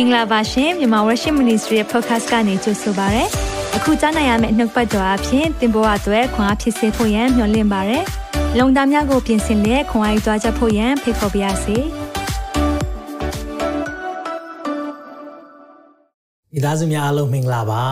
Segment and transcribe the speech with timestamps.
[0.00, 3.24] င်္ဂလာပါရှင်မြန်မာ Worship Ministry ရဲ့ podcast ကနေကြိုဆိုပါရစေ။
[3.76, 7.98] အခုကြားနိုင်ရမယ့်နှုတ်ပတ်တော်အဖြစ်သင်ပေါ်အပ်ွယ်ခွန်အားဖြစ်စေဖို့ယံမျှဝင့်ပါရစေ။
[8.58, 11.76] လုံတာများကိုပြင်ဆင်လက်ခွန်အားယူကြားချက်ဖို့ယံဖိတ်ခေါ်ပါရစေ။
[16.52, 17.84] မိသားစုများအားလုံးမင်္ဂလာပါ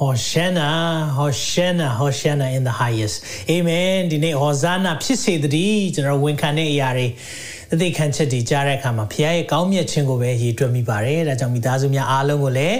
[0.00, 0.70] Hosanna
[1.18, 3.16] Hosanna Hosanna in the highest
[3.54, 7.06] Amen ဒီနေ့ Hosanna ဖြစ်စေတည်းကျွန်တော်ဝန်ခံတဲ့အရာတွေ
[7.70, 12.76] သတိခံချက်တွေကြားတဲ့အခါမှာဖခင်ရဲ့ကောင်းမြတ်ခြင်းကိုပဲရည်တွက်မိပါတယ်ဒါကြောင့်မိသားစုများအားလုံးကိုလည်း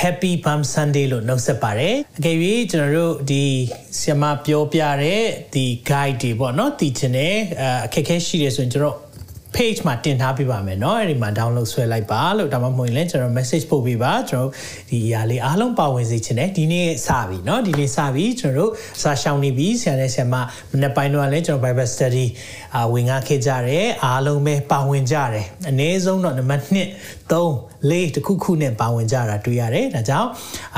[0.00, 2.36] Happy Palm Sunday လို့နှုတ်ဆက်ပါတယ်အကယ်၍
[2.70, 3.44] ကျွန်တော်တို့ဒီ
[3.98, 5.22] ဆရာမပြောပြတဲ့
[5.54, 7.34] ဒီ guide တွေပေါ့နော်တည်ခြင်းနဲ့
[7.84, 8.96] အခက်အခဲရှိတယ်ဆိုရင်ကျွန်တော်
[9.55, 14.49] page မှာတင်ထားပေးပါမယ်เนาะအဲ့ဒီမှာ download ဆွဲလိုက်ပါလို့ဒါမှမဟုတ်ရင်လည်းကျွန်တော် message ပို့ပေးပါကျွန်တော်
[14.89, 20.35] ဒီအရာလေးအားလုံးပါဝင်စေချင်တယ်ဒီနေ့စပြီเนาะဒီနေ့စပြီကျွန်တော်တို့စာရှောင်နေပြီဆရာနဲ့ဆရာမ
[20.71, 22.25] မနေ့ပိုင်းတော့လည်းကျွန်တော် Bible study
[22.75, 30.28] အာဝင်ငါခဲ့ကြတယ်အားလုံးပဲပါဝင်ကြတယ်အနည်းဆုံးတော့နံပါတ်1 3 4တခုခုနဲ့ပါဝင်ကြတာတွေ့ရတယ်ဒါကြောင့်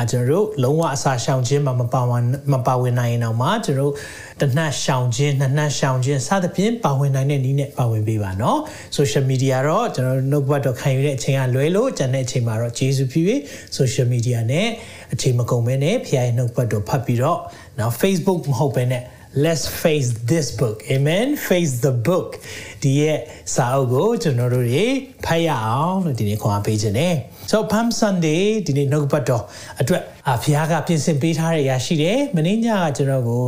[0.01, 3.93] အကျွန်တော်တို့လုံးဝအစာရှောင်ခြင်းမပါဝင်မပါဝင်နိုင်ရင်တော့မှကျွန်တော်
[4.41, 8.59] တနတ်ရှောင်ခြင်းနှစ်နတ်ရှောင်ခြင်းစသဖြင့်ပါဝင်နိုင်တဲ့နည်းနဲ့ပါဝင်ပေးပါနော်
[8.95, 13.41] ဆိုရှယ်မီဒီယာတော့ကျွန်တော်တို့ notebook တော့ခံယူတဲ့အချိန်ကလွဲလို့ကျန်တဲ့အချိန်မှာတော့ဂျေစုဖြစ်ပြီး
[13.77, 14.67] ဆိုရှယ်မီဒီယာနဲ့
[15.13, 17.39] အချိန်မကုန်ဘဲနဲ့ဖခင်ရဲ့ notebook တော့ဖတ်ပြီးတော့
[17.79, 19.03] နော် Facebook မဟုတ်ဘဲနဲ့
[19.35, 22.29] let's face this book amen face the book
[22.83, 23.19] ဒီရဲ့
[23.55, 24.87] စာအုပ်ကိုကျွန်တော်တို့တွေ
[25.25, 27.15] ဖတ်ရအောင်လို့ဒီနေ့ခေါ်အားပေးခြင်းနဲ့
[27.51, 29.45] so palm sunday ဒီနေ့နှုတ်ပတ်တော်
[29.81, 33.47] အတွက်အဖခင်ကပြင်ဆင်ပေးထားတဲ့အရာရှိတယ်မင်းညကကျွန်တော်ကို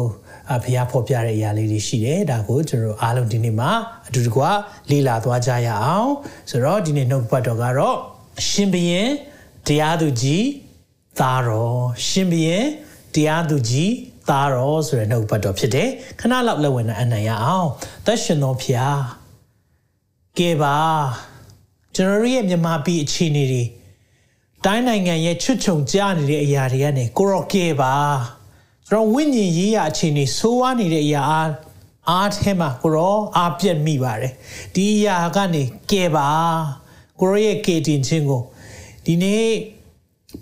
[0.54, 3.70] အဖရားဖော်ပြတဲ့အရာလေးတွေရှိတယ်ဒါကိုကျွန်တော်အားလုံးဒီနေ့မှာ
[4.08, 4.42] အတူတကွ
[4.90, 6.10] လေ့လာသွားကြရအောင်
[6.50, 7.96] ဆိုတော့ဒီနေ့နှုတ်ပတ်တော်ကတော့
[8.48, 9.10] ရှင်ဘုရင်
[9.66, 10.46] တရားသူကြီး
[11.20, 12.66] သားတော်ရှင်ဘုရင်
[13.14, 13.92] တရားသူကြီး
[14.28, 15.88] သားတော်ဆိုတဲ့နှုတ်ပတ်တော်ဖြစ်တယ်
[16.20, 17.68] ခဏလောက်လက်ဝင်အနံ့ရအောင်
[18.06, 19.00] သက်ရှင်တော်ဖျား
[20.38, 20.76] ကဲပါ
[21.94, 23.64] ကျွန်တော်ရဲ့မြန်မာပြည်အခြေအနေတွေ
[24.64, 27.94] တိုင်းနိုင်ငံရဲ့ချွတ်ချုံကြနေတဲ့အရာတွေကနေကိုရောကဲပါ
[28.88, 31.50] ကျွန်တော်ဝိညာဉ်ရေးရာအခြေအနေဆိုးဝါးနေတဲ့အရာအား
[32.10, 34.32] အားထဲမှာကိုရောအားပြက်မိပါတယ်
[34.74, 36.28] ဒီအရာကနေကဲပါ
[37.20, 38.42] ကိုရောရဲ့ကေတင်ချင်းကို
[39.04, 39.46] ဒီနေ့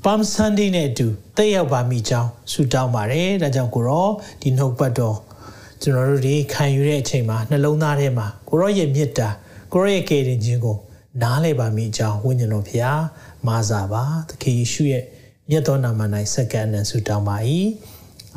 [0.04, 1.06] Palm Sunday နဲ့အတူ
[1.36, 4.08] တက်ရောက်ပါမိကြောင်းဆုတောင်းပါတယ်ဒါကြောင့်ကိုရော
[4.40, 5.16] ဒီနှုတ်ပတ်တော်
[5.82, 9.28] ကျွန်တော်တို့ဒီခံယူတဲ့အချိန်မှာနှလုံးသားထဲမှာကိုရောရဲ့မေတ္တာ
[9.72, 10.76] ကိုရောရဲ့ကေတင်ချင်းကို
[11.22, 13.00] နားလည်ပါမိကြောင်းဝိညာဉ်တော်ဖျား
[13.46, 15.04] မာစာပါသခင်ယေရှုရဲ့
[15.50, 16.00] မြတ်သောနာမ၌
[16.32, 17.36] စက္ကန့်နဲ့ဆုတောင်းပါ၏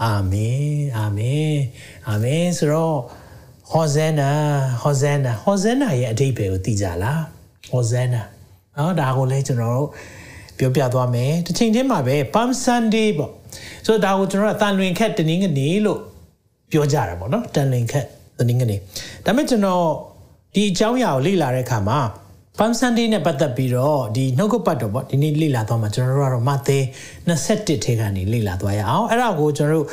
[0.03, 0.66] အာမင်
[0.97, 1.53] အာမင်
[2.07, 2.97] အာမင်ဆိုတော့
[3.72, 4.31] ဟောဇဲနာ
[4.81, 7.22] ဟောဇဲနာဟောဇဲနာရဲ့အဓိပ္ပာယ်ကိုသိကြလား
[7.69, 8.23] ဟောဇဲနာ
[8.78, 9.89] နော်ဒါကိုလည်းကျွန်တော်တို့
[10.62, 13.32] ပြောပြသွားမယ်တစ်ချိန်ချင်းမှာပဲ Palm Sunday ပေါ့
[13.86, 16.00] ဆိုတော့ဒါကိုကျွန်တော်ကတန်လွင်ခက်တနင်္ဂနွေလို့
[16.72, 18.06] ပြောကြတာပေါ့နော်တန်လွင်ခက်
[18.40, 18.78] တနင်္ဂနွေ
[19.26, 19.86] ဒါပေမဲ့ကျွန်တော်
[20.56, 22.00] ဒီအကြောင်းအရာကိုလေ့လာတဲ့အခါမှာ
[22.58, 26.80] Palm Sunday နဲ့ပတ်သက်ပြီးတော့ဒီနှုတ်ကပတ်တော်ပေါ့ဒီနေ့လေ့လာသွားမှာကျွန်တော်တို့ကတော့မဿဲ
[27.28, 29.88] 21ထဲကနေလေ့လာသွားရအောင်အဲ့ဒါကိုကျွန်တော်တို့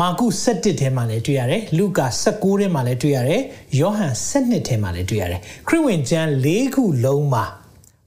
[0.00, 3.42] မာကု7ထဲမှာလည်းတွေ့ရတယ်လူကာ19ထဲမှာလည်းတွေ့ရတယ်
[3.80, 7.44] ယောဟန်7ထဲမှာလည်းတွေ့ရတယ်ခရစ်ဝင်ကျမ်း၄ခုလုံးမှာ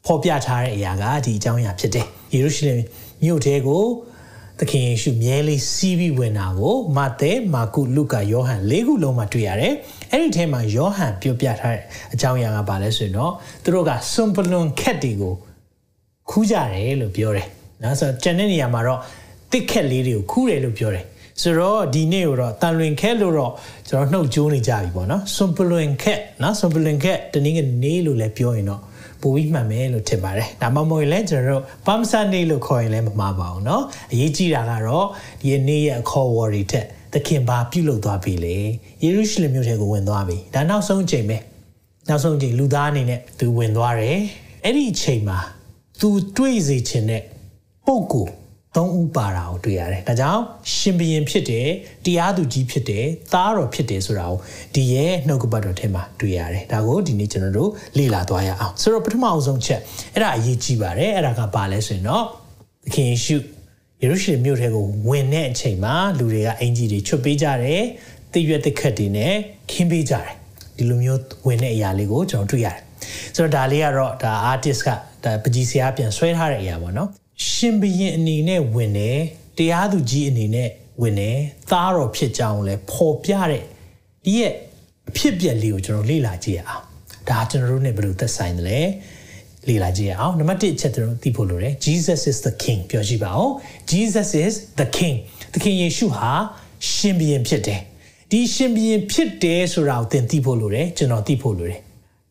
[0.07, 2.81] ဖော်ပြထားတဲ့အရာကဒီအကြောင်းအရာဖြစ်တယ်ယေရုရှလင်
[3.23, 3.84] မြို့ထဲကို
[4.59, 9.73] သခင်ယေရှုမြဲလေးစီးပြီးဝင်တာကိုမဿဲမာကုလုကာယောဟန်၄ခုလုံးမှာတွေ့ရတယ်။
[10.12, 11.81] အဲ့ဒီထဲမှာယောဟန်ပြောပြထားတဲ့
[12.13, 13.31] အကြောင်းအရာကဘာလဲဆိုရင်တော့
[13.63, 15.34] သူတို့ကစွန်ပလွန်ခက်တွေကို
[16.29, 17.47] ခူးကြတယ်လို့ပြောတယ်။
[17.84, 19.00] နော်ဆိုတော့ကျန်တဲ့နေရာမှာတော့
[19.51, 21.06] တစ်ခက်လေးတွေကိုခူးတယ်လို့ပြောတယ်။
[21.41, 23.51] ဆိုတော့ဒီနေ့ကိုတော့တန်လွင်ခက်လို့တော့
[23.89, 28.81] ကျွန်တော်နှုတ်ကြိုးနေကြပြီပေါ့နော်။စွန်ပလွန်ခက်နော်စွန်ပလွန်ခက်တနည်းကနေလို့လည်းပြောရင်တော့
[29.23, 35.06] ပိုပြီးမှန်မယ်လို့ထင်ပါတယ်။ဒါမှမဟုတ်လည်းကျွန်တော်တို့ Palm Sunday လို့ခေါ်ရင်လည်းမမှားပါဘူးเนาะ။အရေးကြီးတာကတော့
[35.41, 38.56] ဒီနေ့ရဲ့အခေါ်ဝေါ်တွေထက်သခင်ဘာပြုလုပ်သွားပြီလေ။
[39.03, 41.37] ယေရုရှလင်မြို့ထဲကိုဝင်သွားပြီ။ဒါနောက်ဆုံးအချိန်ပဲ။
[42.09, 44.19] နောက်ဆုံးအချိန်လူသားအနေနဲ့သူဝင်သွားတယ်။
[44.65, 45.39] အဲ့ဒီအချိန်မှာ
[46.00, 47.23] သူတွေ့စေခြင်းနဲ့
[47.87, 48.27] ပုံကို
[48.78, 50.42] သုံးဦးပါတာကိုတွေ့ရတယ်။ဒါကြောင့်
[50.74, 51.68] ရှင်ဘရင်ဖြစ်တယ်
[52.06, 54.38] တရားသူကြီးဖြစ်တယ်သားတော်ဖြစ်တယ်ဆိုတာကို
[54.75, 59.80] ဒီရဲ့နှုတ်ကပတ်တော်ထဲမှာတွေ့ရတယ်။ဒါကိုဒီနေ့ကျွန်တော်တို့လေ့လာသွားရအောင်။ဆိုတော့ပထမအဆုံးချက်
[60.13, 62.24] အဲ့ဒါအရေးကြီးပါတယ်။အဲ့ဒါကဘာလဲဆိုရင်တော့
[62.86, 63.36] သခင်ယေရှု
[64.01, 67.84] ယေရုရှလင်မြို့ထဲကိုဝင်တဲ့အချိန်မှာလူတွေကအင်ကြီးတွေချွတ်ပေးကြတယ်။
[68.34, 69.34] တိရွက်တစ်ခတ်တွေနဲ့
[69.72, 70.34] ခင်းပေးကြတယ်။
[70.78, 72.78] ဒီလိုမျိုးဝင်တဲ့အရာလေးကိုကျွန်တော်တွေ့ရတယ်။
[73.36, 74.90] ဆိုတော့ဒါလေးကတော့ဒါ artist က
[75.24, 77.10] ဒါပကြီးဆရာပြန်ဆွဲထားတဲ့အရာပေါ့နော်။
[77.45, 79.19] ရှင်ဘရင်အနေနဲ့ဝင်တယ်
[79.57, 80.69] တရားသူကြီးအနေနဲ့
[81.01, 81.38] ဝင်တယ်
[81.72, 83.63] သားတော်ဖြစ်ကြောင်းလဲပေါ်ပြတဲ့
[84.25, 84.54] ဒီရဲ့
[85.10, 86.84] အဖြစ်ပြက်လေးကိုကျွန်တော်လေ့လာကြည့်ရအောင်
[87.30, 88.80] ဒါကျွန်တော်တို့ ਨੇ ဘယ်လိုသက်ဆိုင်တယ်လဲ
[89.68, 93.48] လေ့လာကြည့်ရအောင်နံပါတ်1အချက်ကျွန်တော်သိဖို့လိုတယ် Jesus is the king ပြောကြည့်ပါဦး
[93.92, 95.16] Jesus is the king
[95.54, 96.30] သခင်ယေရှုဟာ
[96.92, 97.81] ရှင်ဘုရင်ဖြစ်တယ်
[98.31, 101.80] ဒီရှင်ဘုရင်ဖြစ်တယ်ဆိုတာကိုသင်သိဖို့လိုတယ်ကျွန်တော်သိဖို့လိုတယ်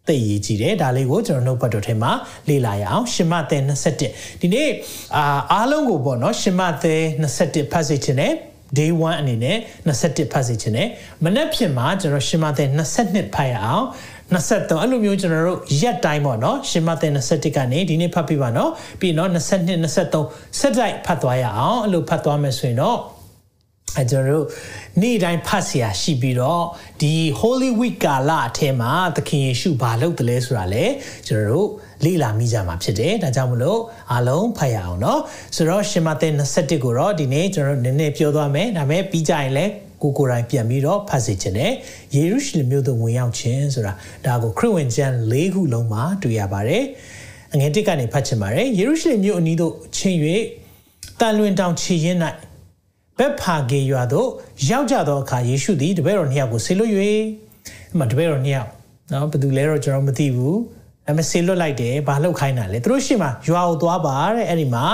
[0.09, 2.13] သိရေးကြည့်တယ်ဒါလေးကိုကျွန်တော်နှုတ်ပတ်တော်ထဲမှာ
[2.49, 3.59] လေ့လာရအောင်ရှင်မသဲ
[4.01, 4.69] 21ဒီနေ့
[5.17, 8.33] အာအားလုံးကိုပေါ့နော်ရှင်မသဲ21ဖတ်စေခြင်းနဲ့
[8.77, 10.89] day 1အနေနဲ့21ဖတ်စေခြင်းနဲ့
[11.25, 12.65] မနေ့ဖြစ်မှာကျွန်တော်ရှင်မသဲ
[13.01, 13.87] 22ဖတ်ရအောင်
[14.33, 18.71] 23အဲ့လိုမျိုးကျွန်တော်တို့ရက်တိုင်းပေါ့နော်ရှင်မသဲ21ကနေဒီနေ့ဖတ်ပြပါနော်
[19.01, 19.39] ပြီးတော့22
[19.85, 22.99] 23ဆက်တိုက်ဖတ်သွားရအောင်အဲ့လိုဖတ်သွားမယ်ဆိုရင်တော့
[23.98, 24.46] အဲကျွန်တော်တို့
[25.02, 26.64] နေ့တိုင်းဖတ်เสียရှိပြီးတော့
[27.02, 30.86] ဒီ Holy Week ကာလအထဲမှာသခင်ယေရှုဘာလုပ်တယ်လဲဆိုတာလေ
[31.28, 31.70] ကျွန်တော်တို့
[32.04, 33.80] လေ့လာမိကြမှာဖြစ်တယ်ဒါကြောင့်မလို့
[34.12, 35.20] အားလုံးဖတ်ရအောင်เนาะ
[35.56, 41.72] ဆိုတော့ရှင်မသဲ21ကိုတော့ဒီနေ့ကျွန်တော်တို့နည်းနည်းပြောသွားမယ်ဒါပေမဲ့ပြီးကြရင်လည်းကိုကိုယ်တိုင်ပြန်ပြီးတော့ဖတ်စေခြင်းနဲ့
[42.16, 43.94] ယေရုရှလင်မြို့သို့ဝင်ရောက်ခြင်းဆိုတာ
[44.26, 46.84] ဒါကိုခရစ်ဝင်ကျမ်း၄ခုလုံးမှာတွေ့ရပါတယ်
[47.54, 50.18] အငယ်တစ်ကနေဖတ်ချင်ပါတယ်ယေရုရှလင်မြို့အနီးသို့ချင်း၍
[51.20, 52.20] တန်လွင်တောင်ခြေရင်း၌
[53.19, 54.29] ဘက်ဖာဂေရွာသို့
[54.71, 56.93] ရောက်ကြသောအခါယေရှုသည်တပည့်တော်နှစ်ယောက်ကိုဆေလွတ်၍
[57.93, 58.71] အမှတပည့်တော်နှစ်ယောက်
[59.13, 60.59] နော်ဘယ်သူလဲတော့ကျွန်တော်မသိဘူး
[61.07, 64.87] ဒါပေမဲ့ဆေလွတ်လိုက်တယ်ဘာလောက်ခိုင်းတာလဲသူတို့ရှိမှရွာကိုသွားပါတဲ့အဲ့ဒီမှာ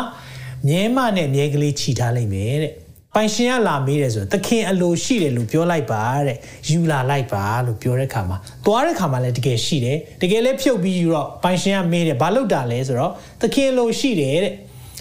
[0.69, 2.73] မြဲမနဲ့မြဲကလေးခြိထားလိုက်မယ်တဲ့
[3.15, 6.37] ပိုင်ရှင်ကလာမေးတယ်ဆိုသခင်အလိုရှိတယ်လို့ပြောလိုက်ပါတဲ့
[6.69, 14.55] ယူလာလိုက်ပါလို့ပြောတဲ့ခါမှာသွားတဲ့ခါမှာလည်းတကယ်ရှိတယ်တကယ်လည်းဖြုတ်ပြီးယူတော့ပိုင်ရှင်ကမေးတယ်ဘာလုပ်တာလဲဆိုတော့သခင်အလိုရှိတယ်တဲ့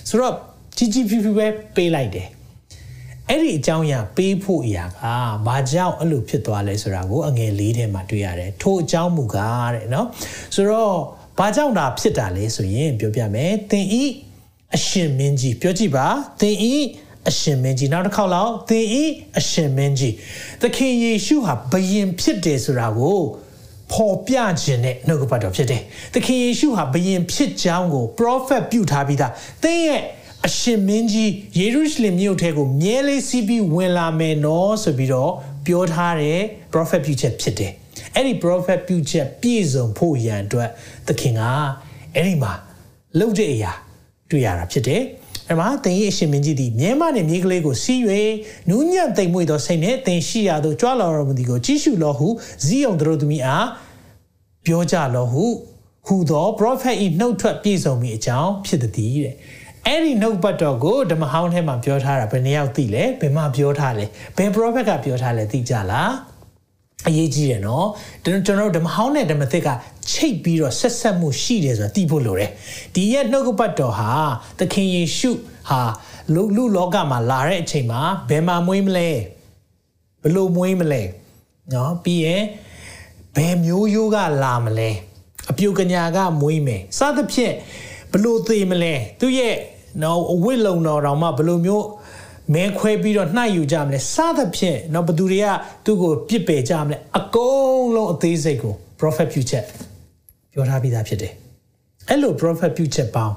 [0.09, 0.35] ဆိုတော့
[0.77, 2.27] ကြီးကြီးဖြူဖြူပဲပေးလိုက်တယ်
[3.31, 4.89] အဲ့ဒီအကြောင်းအရာပေးဖို့အရာက
[5.47, 10.07] ဘာကြောင့်အဲ့လိုဖြစ်သွားလဲဆိုတာကိုအငယ်လေးထဲမှာတွေ့ရတယ်ထို့အကြောင်းမူကားတဲ့နော်
[10.55, 10.95] ဆိုတော့
[11.37, 14.03] ဘာကြောင့်ဒါဖြစ်တာလဲဆိုရင်ပြောပြမယ်သင်ဤ
[14.75, 16.07] အရှင်မင်းကြီးပြောကြည့်ပါ
[16.41, 16.75] သင်ဤ
[17.29, 19.03] အရှင်မင်းကြီးနောက်တစ်ခေါက်လောက်သင်ဤ
[19.39, 20.13] အရှင်မင်းကြီး
[20.61, 23.19] သခင်ယေရှုဟာဘယင်ဖြစ်တယ်ဆိုတာကို
[23.91, 25.81] ဖော်ပြခြင်းနဲ့နှုတ်ကပတ်တော်ဖြစ်တယ်
[26.13, 29.31] သခင်ယေရှုဟာဘယင်ဖြစ်ကြောင်းကို prophet ပြုထားပြီးသား
[29.63, 30.01] သင်ရဲ့
[30.47, 35.31] အရှင်မင်းကြီးယေရုရှလင်မြို့ထဲကိုမြဲလေးစီးပြီးဝင်လာမယ်နော်ဆိုပြီးတော့
[35.65, 36.39] ပြောထားတဲ့
[36.73, 37.71] prophet ပြုချက်ဖြစ်တယ်။
[38.15, 40.69] အဲ့ဒီ prophet ပြုချက်ပြည့်စုံဖို့ရန်အတွက်
[41.07, 41.41] သခင်က
[42.15, 42.53] အဲ့ဒီမှာ
[43.17, 43.71] လှုပ်တဲ့အရာ
[44.29, 45.01] တွေ့ရတာဖြစ်တယ်။
[45.49, 47.99] အဲ့မှာသင်ရဲ့အရှင်မင်းကြီးဒီမြဲမနဲ့မြေကလေးကိုစီး၍
[48.69, 52.27] နူးညံ့သိမ်မွေ့သောစိတ်နဲ့သင်ရှိရသောကြွလာတော်မူသည်ကိုကြည့်ရှုလောဟု
[52.65, 53.67] ဇီးအောင်တို့သမီးအား
[54.65, 55.45] ပြောကြလောဟု
[56.05, 58.91] ဟူသော prophet ၏နှုတ်ထွက်ပြည့်စုံမိအကြောင်းဖြစ်သည်
[59.25, 59.35] တဲ့။
[59.87, 64.05] အဲ့ဒီနှုတ်ပတ်တော်ကိုဓမ္မဟောင်းထဲမှာပြောထားတာဘယ်နှယောက်သိလဲဘယ်မှာပြောထားလဲ
[64.37, 66.11] ဘယ် prophet ကပြောထားလဲသိကြလား
[67.07, 67.87] အရေးကြီးတယ်နော်
[68.23, 69.69] ကျွန်တော်တို့ဓမ္မဟောင်းနဲ့ဓမ္မသစ်က
[70.11, 72.51] ချိတ်ပြီးတော့ဆက်ဆက်မှုရှိတယ်ဆိုတာသိဖို့လိုတယ်
[72.95, 74.11] ဒီရဲ့နှုတ်ပတ်တော်ဟာ
[74.59, 75.31] သခင်ယေရှု
[75.69, 75.81] ဟာ
[76.33, 79.09] လူလူလောကမှာလာတဲ့အချိန်မှာဘယ်မှာမွေးမလဲ
[80.23, 81.01] ဘလို့မွေးမလဲ
[81.73, 82.43] နော်ပြီးရင်
[83.35, 84.89] ဘယ်မျိုးရိုးကလာမလဲ
[85.49, 87.55] အပြုကညာကမွေးမယ်စသဖြင့်
[88.11, 89.55] ဘလို့သေးမလဲသူရဲ့
[90.03, 91.85] နော်အဝိလုံတော်တောင်မှဘလို့မျိုး
[92.53, 95.47] မဲခွဲပြီးတော့နှိုက်ယူကြမလဲစသဖြင့်နော်ဘသူတွေက
[95.85, 99.65] သူ့ကိုပြစ်ပယ်ကြမလဲအကုန်လုံးအသေးစိတ်ကို prophet ပြုချက်
[100.51, 101.33] ပြောထားပြီးသားဖြစ်တယ်
[102.09, 103.35] အဲ့လို prophet ပြုချက်ပေါင်း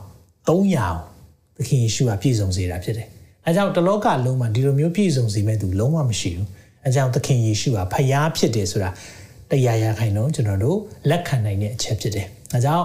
[0.48, 3.06] 300သခင်ယေရှုကပြည့်စုံစေတာဖြစ်တယ်
[3.46, 6.48] အဲကြောင့်တလောကလုံးမှာဒီလိုမျိုးပြည့်စုံစေမဲ့သူလုံးဝမရှိဘူး
[6.84, 8.90] အဲကြောင့်သခင်ယေရှုကဖျားဖြစ်တယ်ဆိုတာ
[9.50, 10.78] တရားရခိုင်တော့ကျွန်တော်တို့
[11.10, 12.84] လက်ခံနိုင်တဲ့အချက်ဖြစ်တယ်အဲကြောင့်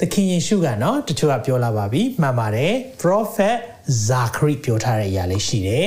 [0.00, 2.72] သခင်ယေရှုကနော်တချို့ကပြောလာပါပြီမှန်ပါတယ်
[3.02, 3.56] prophet
[4.08, 5.86] Zachary ပြောထားတဲ့အရာလေးရှိတယ်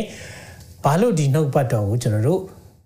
[0.83, 2.41] ဘာလို့ဒီနှုတ်ပတ်တော်ကိုကျွန်တော်တို့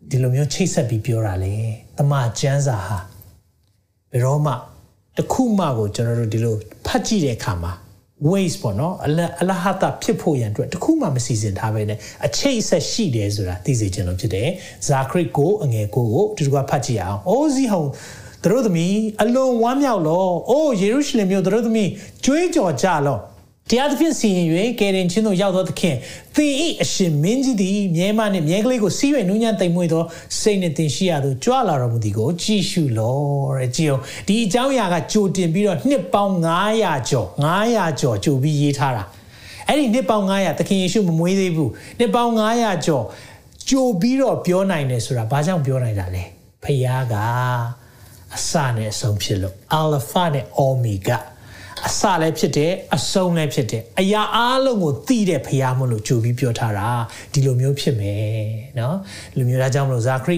[0.09, 1.53] ဒီလိုမျိုးချိတ်ဆက်ပြီးပြောတာလဲ
[1.97, 2.97] တမန်ကျမ်းစာဟာ
[4.11, 4.53] ဘယ်တော့မှ
[5.17, 7.73] တခုမှကိုကျွန်တော်တို့ဒီလိုဖတ်ကြည့်တဲ့အခါမှာ
[8.29, 14.49] waste ပေါ့နော်အလအလဟတာဖြစ်ဖို့ရန်အတွက်တခုမှမစီစဉ်ထားပဲနဲ့အချိတ်ဆက်ရှိတယ်ဆိုတာသိစေချင်လို့ဖြစ်တယ်
[14.87, 17.83] ဇာခရစ်ကိုအငယ်ကိုကိုဒီကဖတ်ကြည့်အောင်အိုးစီဟုံ
[18.45, 21.89] သူတို့သမီးအလွန်ဝမ်းမြောက်လောအိုးယေရုရှလင်မြို့သူတို့သမီး
[22.25, 23.17] ကြွေးကြော်ကြလော
[23.69, 24.47] တရားသဖြင့်စီရင်၍
[24.79, 25.95] ကယ်တင်ခြင်းတို့ရောက်သောသခင်
[26.35, 30.03] သင်ဤအရှင်မင်းကြီးသည်မြဲမနှင့်မြဲကလေးကိုစီး၍နူးညံ့သိမ်မွေ့သော
[30.39, 33.17] စိတ်နှင့်သင်ရှိရသောကြွလာတော်မူသည်ကိုကြည်ရှုလော
[33.57, 36.35] တဲ့ကြည်အောင်ဒီအကြောင်းအရာကကြိုတင်ပြီးတော့နှစ်ပေါင်း
[36.71, 37.27] 900ကျော်
[37.63, 39.03] 900ကျော်ကြိုပြီးရေးထားတာ
[39.67, 43.03] အဲ့ဒီနှစ်ပေါင်း900သခင်ယေရှုမမွေးသေးဘူးနှစ်ပေါင်း900ကျော်
[43.69, 46.23] ကြိုပြီးတော့ပြောနိုင်တယ်ဆိုတာဘာကြောင့်ပြောနိုင်တာလဲ
[46.63, 47.15] ဖခင်က
[48.36, 51.18] အစနဲ့အဆုံးဖြစ်လို့ alpha နဲ့ omega
[51.88, 56.88] အစလည်းဖြစ်တယ်အဆုံးလည်းဖြစ်တယ်အရာအားလုံးကိုသိတဲ့ဖရားမလို့ကြိုပြီးပြောထားတာ
[57.32, 58.34] ဒီလိုမျိုးဖြစ်မယ်
[58.76, 58.94] เนาะ
[59.36, 60.36] လူမျိုးသားကြောင့်မလို့ဇာခရိ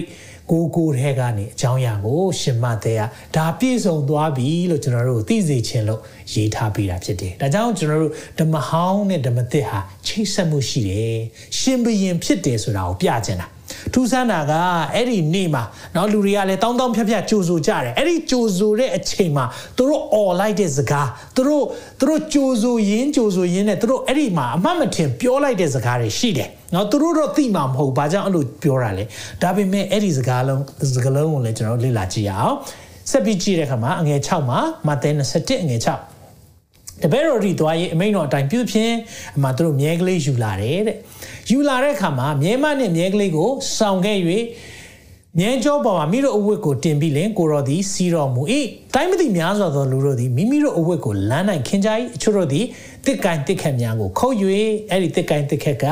[0.51, 3.01] ကိုကိုထဲကနေအကြောင်းအရာကိုရှင်မသေးက
[3.35, 6.01] ဒါပြည့်စုံသွားပြီလို့ကျွန်တော်တို့သိစေခြင်းလို့
[6.33, 11.17] ရေးထားပေးတာဖြစ်တယ်။ဒါကြောင့်ကျွန်တော်တို့ဓမ္မဟောင်းနဲ့ဓမ္မသစ်ဟာချိတ်ဆက်မှုရှိတယ်။
[11.59, 13.47] ရှင်ဘရင်ဖြစ်တယ်ဆိုတာကိုပြချင်တာ။
[13.93, 14.53] ထူးဆန်းတာက
[14.93, 19.45] အဲ့ဒီနေ့မှာเนาะလူတွေကလည်းတောင်းတောင်းဖြတ်ဖြတ်ကြိုဆိုကြတယ်အဲ့ဒီကြိုဆိုတဲ့အချိန်မှာ
[19.77, 21.65] သူတို့អော်လိုက်တဲ့စကားသူတို့
[21.99, 29.03] သူတို့ကြိုဆိုရင်းကြိုဆိုရင်းနဲ့သူတို့အဲ့ဒီမှာအမှတ်မထင်ပြောလိုက်တဲ့စကားတွေရှိတယ်เนาะသူတို့တော့သိမှာမဟုတ်ဘာကြောင့်အဲ့လိုပြောတာလဲ
[29.41, 30.61] ဒါပေမဲ့အဲ့ဒီစကားလုံး
[30.95, 32.55] စကားလုံးကိုလည်းကျွန်တော်လေ့လာကြည့်ရအောင်
[33.11, 35.87] ဆက်ပြီးကြည့်တဲ့အခါမှာအငယ်6မှာမဿဲ21အငယ်6
[37.03, 38.93] တပည့်တော်ဒီသွားရေးအမိန်တော်အတိုင်းပြုဖြင့်
[39.37, 40.97] အမှသူတို့မြဲကလေးယူလာတယ်တဲ့
[41.50, 44.18] ယူလာတဲ့အခါမှာမြဲမနဲ့မြဲကလေးကိုစောင်ခဲ့၍
[45.38, 48.42] မြဲကြောပေါ်မှာမိတို့အဝတ်ကိုတင်ပြီးလင်ကိုရောသည်စီတော်မူ၏
[48.94, 52.64] တိုင်းမသိများစွာသောလူတို့သည်မိမိတို့အဝတ်ကိုလမ်း၌ခင်းကြ၏အချို့တို့သည်
[53.06, 54.34] တစ်ကိုင်းတစ်ခက်များကိုခုတ်၍
[54.90, 55.86] အဲ့ဒီတစ်ကိုင်းတစ်ခက်က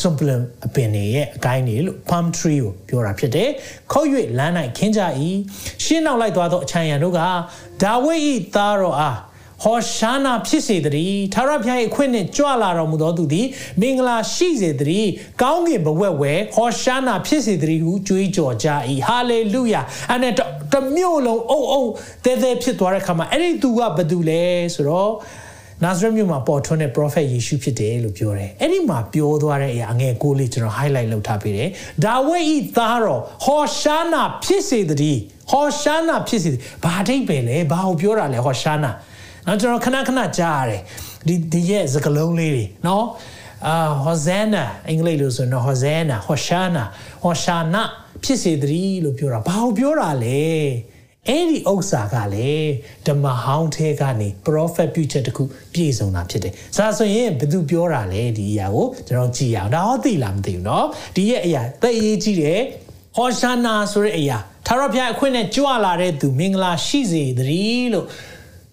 [0.00, 3.50] sumplim အပင်တွေရဲ့အကိုင်းတွေလို့ palm tree ကိုပြောတာဖြစ်တယ်
[3.92, 5.00] ခုတ်၍လမ်း၌ခင်းကြ၏
[5.84, 7.20] ရှင်းနောက်လိုက်သွားသောအချမ်းရံတို့က
[7.82, 8.22] ဒါဝိဒ်၏
[8.54, 9.18] သားတော်အား
[9.64, 13.46] ဟောရှာနာဖြစ်စေတည်းထာဝရဘုရား၏အခွင့်နှင့်ကြွလာတော်မူသောသူသည်
[13.80, 15.10] မင်္ဂလာရှိစေတည်း
[15.42, 18.68] ကောင်းကင်ဘဝက်ဝဲဟောရှာနာဖြစ်စေတည်းဟုကြွေးကြော်ကြ၏
[19.08, 20.32] ဟာလေလုယာအဲ့နဲ့
[20.72, 21.84] တမျိုးလုံးအုံအုံ
[22.24, 24.42] တဲတဲဖြစ်သွားတဲ့ခါမှာအဲ့ဒီသူကဘာတူလဲ
[24.74, 25.12] ဆိုတော့
[25.84, 31.68] နာဇရက်မြို့မှာပေါ်ထွန်းတဲ့ prophet ယေရှုဖြစ်တယ်လို့ပြောတယ်အဲ့ဒီမှာပြောသွားတဲ့အရာအငယ်ကိုလေးကျွန်တော် highlight လုပ်ထားပေးတယ်
[32.04, 36.50] ဒါဝိဒ်ဤသားတော်ဟောရှာနာဖြစ်စေတည်းဟောရှာနာဖြစ်စေ
[36.84, 38.90] ဘာအဓိပ္ပာယ်လဲဘာကိုပြောတာလဲဟောရှာနာ
[39.47, 40.81] နော်ကျွန်တော်ခဏခဏကြားရတယ်
[41.27, 43.05] ဒီဒီရဲ့စကားလုံးလေးတွေနော်
[43.67, 46.83] အာဟောဇန်နာအင်္ဂလိပ်လို့ဆိုတော့ဟောဇန်နာဟောရှာနာ
[47.23, 47.83] ဟောရှာနာ
[48.23, 50.43] ဖြစ်စေတည်းလို့ပြောတာဘာကိုပြောတာလဲ
[51.29, 52.53] အဲ့ဒီဥစ္စာကလေ
[53.07, 55.43] ဓမ္မဟောင်းထဲကနေ prophet ပြုချက်တခု
[55.73, 62.59] ပြည့်စုံတာဖြစ်တယ်။ဒါဆိုရင်ဘယ်သူပြောတာလဲဒီအရာကိုကျွန်တော်ကြည့်အောင်။ဒါဟောသိလားမသိဘူးเนาะ။ဒီရဲ့အရာသိအရေးကြီးတယ်။
[63.15, 68.05] ဟောရှာနာဆိုတဲ့အရာသာရဖျားအခွင့်နဲ့ကြွလာတဲ့သူမင်္ဂလာရှိစေတည်းလို့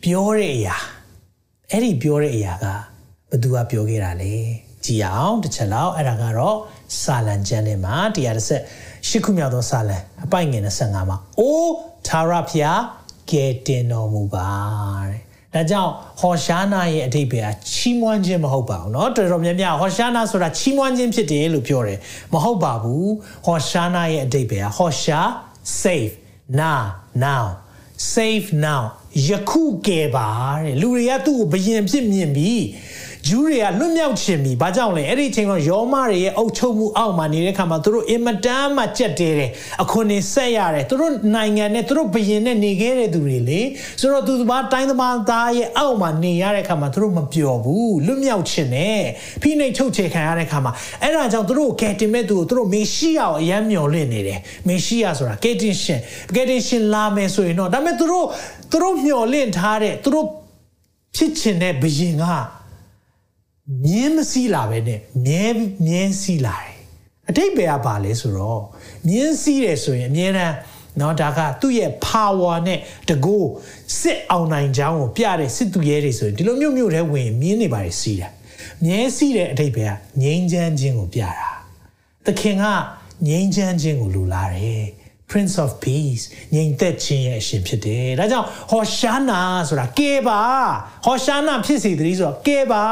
[0.05, 0.77] ပြောတဲ့အရာ
[1.71, 2.67] အဲ့ဒီပြောတဲ့အရာက
[3.31, 4.35] ဘသူကပြောခဲ့တာလဲ
[4.85, 6.57] ကြည်အောင်တစ်ချက်လောက်အဲ့ဒါကတော့
[7.03, 7.95] စာလံကျမ်းထဲမှာ
[8.51, 11.75] 130ရှစ်ခုမြောက်သောစာလံအပိုင်ငယ်25မှာအိုး
[12.09, 12.81] သာရဖျား
[13.31, 14.49] ကဲတင်တော်မူပါ
[15.11, 21.99] တဲ့ဒါကြောင့်ဟောရှာနာရဲ့အဓိပ္ပာယ်ချီးမွမ်းခြင်းမဟုတ်ပါဘူးเนาะတော်တော်များများဟောရှာနာဆိုတာချီးမွမ်းခြင်းဖြစ်တယ်လို့ပြောတယ်
[22.33, 23.11] မဟုတ်ပါဘူး
[23.47, 25.21] ဟောရှာနာရဲ့အဓိပ္ပာယ်ဟောရှာ
[25.81, 26.13] save
[26.61, 26.83] now
[27.27, 27.45] now
[28.13, 28.83] save now
[29.30, 30.30] ယခုကယ်ပါ
[30.64, 32.62] တဲ့လူတွေကသူ့ကိုဘယင်ဖြစ်မြင်ပြီး
[33.28, 39.50] ဂျူးတွေကလွတ်မြောက်ခြင်းပြီဘာကြောင့်လဲအဲ့ဒီအချိန်ကယောမတွေရဲ့အုပ်ချုပ်မှုအောက်မှာနေတဲ့ခါမှာသူတို့အင်မတန်မှကြက်တဲတယ်
[39.84, 43.62] အခွန်နေဆက်ရတယ်သူတို့နိုင်ငံနဲ့သူတို့ဘယင်နဲ့နေခဲ့တဲ့သူတွေလေ
[44.00, 49.02] ဆိုတော့သူသမားတိုင်းသမားသားရဲ့အောက်မှာနေရတဲ့ခါမှာသူတို့မပျော်ဘူးလွတ်မြောက်ခြင်းနဲ့
[49.42, 56.00] ဖိနှိပ်ချုပ်ချယ်ခံရတဲ့ခါမှာအဲ့ဒါကြောင့်သူတို့ကယ်တင်မဲ့သူကိုသူတို့မေရှိယကိုအယမ်းမျှော်လင့်နေတယ်မေရှိယဆိုတာကယ်တင်ရှင်
[56.36, 58.26] ကယ်တင်ရှင်လာမယ်ဆိုရင်တော့ဒါပေမဲ့သူတို့
[58.72, 60.28] သူတို့မျှော်လင့်ထားတဲ့သူတို့
[61.16, 62.26] ဖြစ်ချင်တဲ့ဘယင်က
[63.84, 65.46] မြင်းမစီးလာပဲနဲ့မြဲ
[65.86, 66.74] မြဲစီးလာတယ်
[67.30, 68.64] အတိတ်ပဲကပါလဲဆိုတော့
[69.08, 70.56] မြင်းစီးတယ်ဆိုရင်အမြဲတမ်း
[71.00, 72.80] နော်ဒါကသူ့ရဲ့ power နဲ့
[73.10, 73.38] တကူ
[74.00, 78.30] စစ်အောင်နိုင်ကြောင်းကိုပြတဲ့စစ်သူရဲတွေဆိုရင်ဒီလိုမျိုးမျိုးတွေဝင်မြင်းနေပါလေစီးတာ
[78.84, 79.92] မြဲစီးတဲ့အတိတ်ပဲက
[80.22, 81.50] ငြိမ်းချမ်းခြင်းကိုပြတာ
[82.26, 82.66] သခင်က
[83.28, 84.86] ငြိမ်းချမ်းခြင်းကိုလိုလားတယ်
[85.30, 90.42] Prince of Peace ငြိမ်သက်ခြင်းရဲ့အရှင်ဖြစ်တယ်။ဒါကြောင့်ဟောရှာနာဆိုတာကဲပါ
[91.06, 92.86] ဟောရှာနာဖြစ်စီတည်းဆိုတော့ကဲပါ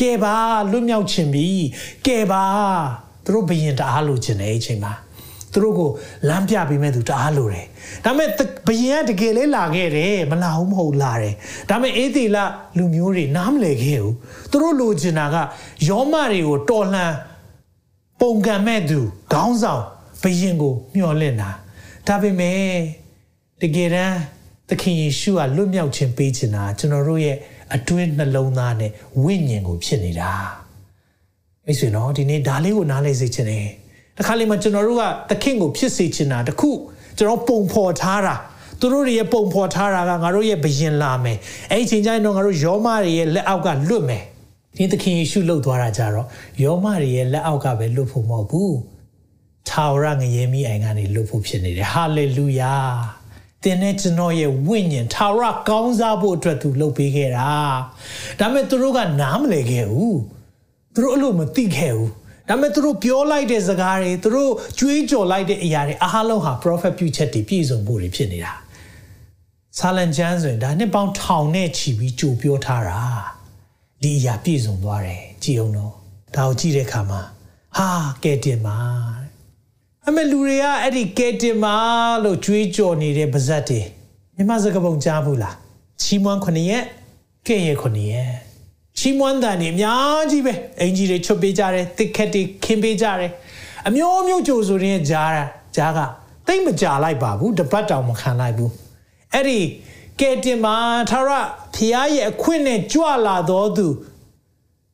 [0.00, 0.34] ကဲပါ
[0.70, 1.48] လွတ်မြောက်ခြင်းပြီ
[2.06, 2.44] ကဲပါ
[3.24, 4.92] သူတို့ဘယင်တအားလိုချင်တယ်အချိန်မှာ
[5.52, 5.90] သူတို့ကို
[6.28, 7.66] လမ်းပြပေးမဲ့သူတအားလိုတယ်
[8.04, 8.28] ဒါပေမဲ့
[8.68, 11.34] ဘယင်ကတကယ်လေးလာခဲ့တယ်မလာဘူးမဟုတ်လာတယ်
[11.70, 12.44] ဒါပေမဲ့အေးတီလာ
[12.76, 14.14] လူမျိုးတွေနားမလည်ခဲ့ဘူး
[14.50, 15.36] သူတို့လိုချင်တာက
[15.88, 17.12] ယောမတွေကိုတော်လှန်
[18.20, 19.00] ပုံကံမဲ့သူ
[19.32, 19.82] ခေါင်းဆောင်
[20.22, 21.50] ဘယင်ကိုမျှော်လင့်တာ
[22.06, 22.60] ဒါပေမဲ့
[23.62, 24.16] တကယ်တမ်း
[24.68, 27.36] သခင်ယေရှုကလွတ်မြောက်ခြင်းပေးချင်တာကျွန်တော်တို့ရဲ့
[27.74, 28.90] အတွင်းနှလုံးသားနဲ့
[29.22, 30.32] ဝိညာဉ်ကိုဖြစ်နေတာ
[31.64, 33.66] မိတ်ဆွေနော်ဒီနေ့ဒါလေးကိုနားလည်စေချင်တယ်
[34.18, 36.70] တခါလေမှကျွန်တော်တို့ကသခင်ကိုဖြစ်စေချင်တာတခု
[37.18, 38.36] ကျွန်တော်ပုံဖော်ထားတာ
[38.80, 41.38] သူတို့တွေရဲ့ပုံဖော်ထားတာကငါတို့ရဲ့ဘယင်လာမယ်
[41.70, 44.22] အဲ့ဒီချိန်ကျရင်တော့ငါတို့ယောမတွေရဲ့လက်အောက်ကလွတ်မယ်
[44.76, 46.26] ဒီသခင်ယေရှုလှုပ်သွားတာကြတော့
[46.62, 48.76] ယောမတွေရဲ့လက်အောက်ကပဲလွတ်ဖို့မဟုတ်ဘူး
[49.68, 52.74] ထာဝရငရေမိအိမ်ကနေလွတ်ဖို့ဖြစ်နေတယ်ဟာလေလုယာ
[53.64, 57.50] သင်နဲ့ကျွန်တော်ရဲ့ဝိညာဉ်ထာဝရကောင်းစားဖို့အတွက်သူလုပ်ပေးခဲ့တာ
[58.38, 60.18] ဒါပေမဲ့သူတို့ကနားမလည်ခဲ့ဘူး
[60.94, 62.10] သူတို့အဲ့လိုမသိခဲ့ဘူး
[62.48, 68.52] ဒါပေမဲ့သူတို့ပြောလိုက်တဲ့စကားတွေသူတို့ကြွေးကြော်လိုက်တဲ့အရာတွေအားလုံးဟာ prophet ပြုချက်တွေပြည့်စုံဖို့တွေဖြစ်နေတာ
[69.78, 73.00] ဆာလန်ကျမ်းဆိုရင်ဒါနှစ်ပေါင်းထောင်နဲ့ချီပြီးကြိုပြောထားတာ
[74.02, 75.92] ဒီအရာပြည့်စုံသွားတယ်ကြည်အောင်တော့
[76.36, 77.20] ဒါကိုကြည့်တဲ့အခါမှာ
[77.78, 77.88] ဟာ
[78.24, 78.76] ကဲတင်ပါ
[80.10, 81.74] အမေလူတွေကအဲ့ဒီကဲတင်မာ
[82.24, 83.80] လို့ကြွေးကြော်နေတဲ့ပါဇက်တွေ
[84.36, 85.56] မြမစကပုံကြားဘူးလား
[86.02, 86.84] ချီးမွမ်းခုနှစ်ရက်
[87.46, 88.32] ကဲ့ရဲ့ခုနှစ်ရက်
[88.98, 93.32] ချီးမွမ်းတဲ့နေအများကြီးပဲအင်ဂျီတွေချွတ်ပေးကြတယ်တစ်ခက်တွေခင်းပေးကြတယ်
[93.86, 95.44] အမျိုးမျိုးကြိုဆိုရင်းကြားတာ
[95.76, 96.00] ကြားက
[96.46, 98.72] တိတ်မကြလိုက်ပါဘူးတပတ်တောင်မခံလိုက်ဘူး
[99.32, 99.60] အဲ့ဒီ
[100.20, 100.74] ကဲတင်မာ
[101.10, 101.30] ထာရ
[101.74, 103.86] ဖျားရဲ့အခွင့်နဲ့ကြွလာတော်သူ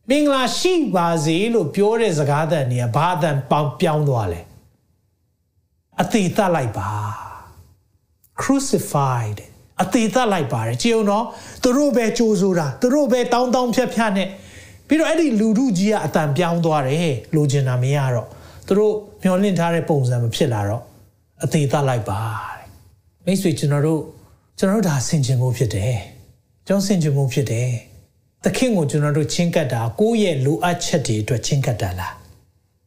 [0.08, 4.42] မင်္ဂလာရှိပါစေလို့ပြောတဲ့စကားသံတွေကဘာသံပေါင်းပြောင်းသွားလဲ
[6.02, 6.90] အသေးသတ်လိုက်ပါ
[8.42, 9.38] crucified
[9.82, 11.24] အသေးသက်လိုက်ပါတယ်ကြည်အောင်နော်
[11.62, 14.28] သူတို့ပဲကြိုးဆိုတာသူတို့ပဲတောင်းတောင်းဖြတ်ဖြတ်နဲ့
[14.88, 18.28] ပြီးတော့အဲ့ဒီလူထုကြီးကအတန်ပြောင်းသွားတယ်လိုချင်တာမရတော့
[18.66, 20.82] သူတို့မျောလင့်ထားတဲ့ပုံစံမဖြစ်လာတော့
[21.44, 22.20] အသေးသက်လိုက်ပါ
[22.58, 22.66] တဲ့
[23.24, 24.00] မိတ်ဆွေကျွန်တော်တို့
[24.58, 25.94] ကျွန်တော်တို့ဒါဆင်ခြင်မှုဖြစ်တယ်
[26.66, 27.70] ကျွန်တော်ဆင်ခြင်မှုဖြစ်တယ်
[28.44, 32.14] သခင်ကိုကျွန်တော်တို့ချင်းကပ်တာကိုယ့်ရဲ့လိုအပ်ချက်တွေအတွက်ချင်းကပ်တာလား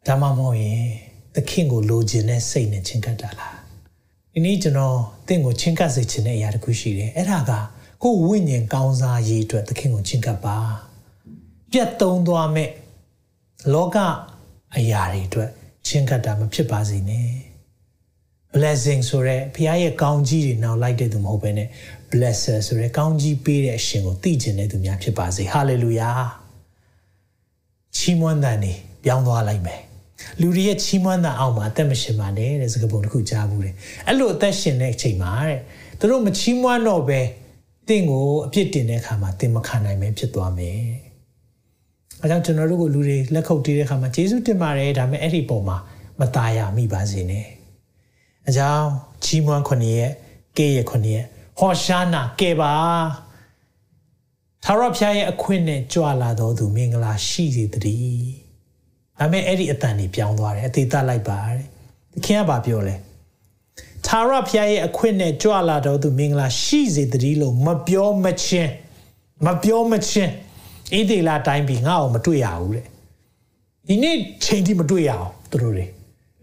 [0.07, 1.08] ဒါမှမဟုတ်ရင်သ
[1.49, 3.57] ခင်ကိုလိုချင်တဲ့စိတ်နဲ့ချင်းကပ်တာလား
[4.33, 7.51] ဒီနေ့ကျွန်တော်တင့်ကိုချင်းကပ်စေချင်တဲ့အရာတစ်ခုရှိတယ်အဲ့ဒါက
[8.03, 10.57] ကိုယ်ဝိညာဉ်ကောင်းစားရေးအတွက်သခင်ကိုချင်းကပ်ပါ
[11.71, 12.69] ပြတ်သုံးသွားမဲ့
[13.73, 13.97] လောက
[14.77, 15.49] အရာတွေအတွက်
[15.87, 17.29] ချင်းကပ်တာမဖြစ်ပါစေနဲ့
[18.53, 21.67] blessing ဆိုရဲဖခင်ရဲ့ကောင်းကြီးတွေနောက်လိုက်တဲ့သူမဟုတ်ဘဲနဲ့
[22.11, 26.19] blesser ဆိုရဲကောင်းကြီးပေးတဲ့အရှင်ကိုသိကျင်တဲ့သူများဖြစ်ပါစေ hallelujah
[27.95, 29.81] ချီးမွမ်းတဲ့နေပြောင်းသွားလိုက်မယ်
[30.40, 33.74] လူတွေရဲ့ချီးမွမ်းတဲ့အောက်မှာအသက်မရှင်ပါနဲ့တဲ့စကားပုံတစ်ခုကြားဘူးတယ်
[34.06, 35.60] အဲ့လိုအသက်ရှင်တဲ့အချိန်မှာတဲ့
[35.98, 37.20] သူတို့မချီးမွမ်းတော့ပဲ
[37.88, 40.78] တင့်ကိုအပြစ်တင်တဲ့အခါမှာတင်မခံနိုင်ပဲဖြစ်သွားမယ်
[42.22, 45.76] အဲကြောင့်ကျွန်တော်တို့ကလူတွေလက်ခုပ်တီးတဲ့အခါမှာယေရှုတင်ပါတယ်ဒါပေမဲ့အဲ့ဒီပုံမှာ
[46.20, 47.46] မตายရမိပါစေနဲ့
[48.48, 48.88] အကြောင်း
[49.24, 50.10] ချီးမွမ်းခွန်ရဲ့
[50.58, 51.24] ကဲရဲ့ခွန်ရဲ့
[51.58, 52.74] ဟောရှာနာကဲပါ
[54.64, 58.37] သာရဖျားရဲ့အခွင့်နဲ့ကြွလာတော်သူမင်္ဂလာရှိစေတည်း
[59.19, 61.59] ဒါပေမဲ့အဲ့ဒီအတန်ကြီးပြောင်းသွားတယ်အသေးသက်လိုက်ပါတဲ့
[62.13, 62.95] သခင်ကဘာပြောလဲ
[64.07, 68.71] သာရဖျားရဲ့အခွင့်နဲ့ကြွလာတော်သူမင်္ဂလာရှိစေတည်းလို့မပြောမချင်း
[69.45, 70.31] မပြောမချင်း
[70.93, 72.85] ဣဒေလာတိုင်းပြီးငါ့ကိုမတွေ့ရဘူးတဲ့
[73.87, 75.85] ဒီနေ့ချိန်ထိမတွေ့ရအောင်သူတို့တွေ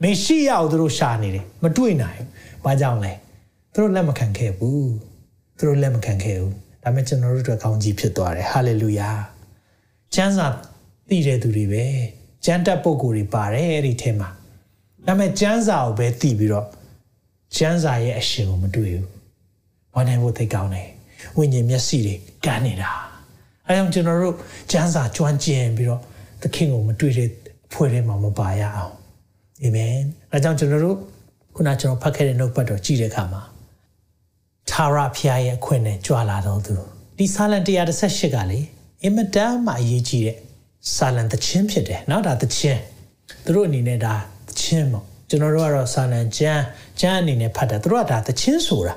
[0.03, 3.13] မရှိရအောင်သူတို့ရှာနေတယ်မတွေ့နိုင်ဘူးဘာကြောင့်လဲ
[3.73, 4.91] သူတို့လက်မခံခဲ့ဘူး
[5.59, 6.53] သူတို့လက်မခံခဲ့ဘူး
[6.83, 9.11] ဒါပေမဲ့ကျွန်တော်တို့အတွက်ကောင်းကြီးဖြစ်သွားတယ်ဟာလေလုယာ
[10.15, 10.47] ကျမ်းစာ
[11.09, 11.85] သိတဲ့သူတွေပဲ
[12.47, 14.29] ကျမ်းတက်ပုဂ္ဂိုလ်တွေပါတယ်အဲ့ဒီထဲမှာ
[15.07, 16.67] ဒါပေမဲ့ကျမ်းစာကိုပဲသိပြီးတော့
[17.57, 19.09] ကျမ်းစာရဲ့အရှင်ကိုမတွေ့ဘူး
[19.95, 20.89] ဝမ်းနေဖို့သိကောင်းတယ်
[21.37, 22.91] ဝိညာဉ်မျက်စိတွေကန်းနေတာ
[23.67, 24.35] အဲကြောင့်ကျွန်တော်တို့
[24.71, 26.01] ကျမ်းစာကျွမ်းကျင်ပြီးတော့
[26.43, 27.31] သခင်ကိုမတွေ့တဲ့
[27.73, 28.95] ဖွဲ့ထဲမှာမပါရအောင်
[29.63, 29.93] အာမင်
[30.33, 30.97] အဲကြောင့်ကျွန်တော်တို့
[31.55, 33.43] ခုနကျွန်တော်ဖတ်ခဲ့တဲ့နှုတ်ပတ်တော်ကြည့်တဲ့အခါမှာ
[34.71, 36.75] သာရဖျားရဲ့အခွင့်နဲ့ကြွလာတော်သူ
[37.19, 37.59] ဒီဆာလံ
[37.99, 38.61] 138ကလေ
[39.03, 40.39] အင်မတန်မှအရေးကြီးတဲ့
[40.96, 42.80] ဆာလံသချင်းဖြစ်တယ်เนาะဒါသချင်း
[43.46, 44.14] သူတို့အနေနဲ့ဒါ
[44.48, 46.64] သချင်းပေါ့ကျွန်တော်တို့ကတော့ဆာလံကျမ်း
[47.02, 48.94] ကျမ်းအနေနဲ့ဖတ်တာသူတို့ကဒါသချင်းဆိုတာ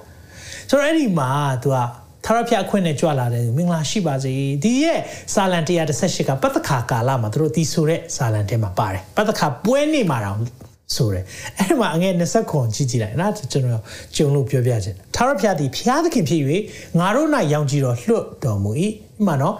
[0.71, 1.31] ဆိုတော့အဲ့ဒီမှာ
[1.63, 1.77] သူက
[2.27, 4.33] သာရဖျားအခွင့်နဲ့ကြွလာတယ်မင်္ဂလာရှိပါစေ
[4.65, 5.01] ဒီရဲ့
[5.35, 10.39] ဆာလံ138ကပတ္တခါကာလမှာသူတို့တီးဆိုတဲ့ဆာလံထဲမှာပါတယ်ပတ္တခါပွဲနေမှာတော့
[10.96, 11.24] ဆိုတယ်
[11.58, 13.84] အဲ့ဒီမှာအငယ်20ခွန်ကြည့်ကြည့်လိုက်နော်ကျွန်တော်
[14.16, 16.42] ကြုံလို့ပြောပြချင်ထာဝရဘုရားသည်ဘုရားသခင်ဖြစ်၍
[17.00, 18.72] ငါတို့၌ရောင်ကြည်တော်လွတ်တော်မူ၏
[19.18, 19.56] ဒီမှာနော်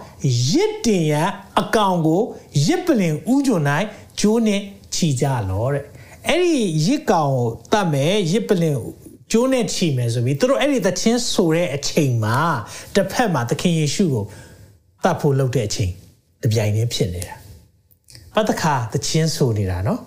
[0.50, 1.14] ရစ်တင်ရ
[1.60, 2.20] အကောင်ကို
[2.66, 3.58] ရစ်ပလင်ဥကြုံ၌
[4.20, 4.60] ဂျိုးနဲ့
[4.94, 5.84] ခြီကြလောတဲ့
[6.28, 8.76] အဲ့ဒီရစ်ကောင်ကိုတတ်မယ်ရစ်ပလင်
[9.32, 12.38] ကျိုးနဲ့ချီမယ်ဆိုပြီးသူတို့အဲ့ဒီသချင်းဆိုတဲ့အချိန်မှာ
[12.94, 14.24] တစ်ဖက်မှာသခင်ယေရှုကို
[15.04, 15.90] တတ်ဖို့လုပ်တဲ့အချိန်
[16.42, 17.34] တပြိုင်တည်းဖြစ်နေတာ
[18.34, 20.00] ပတ်တခါသချင်းဆိုနေတာနော်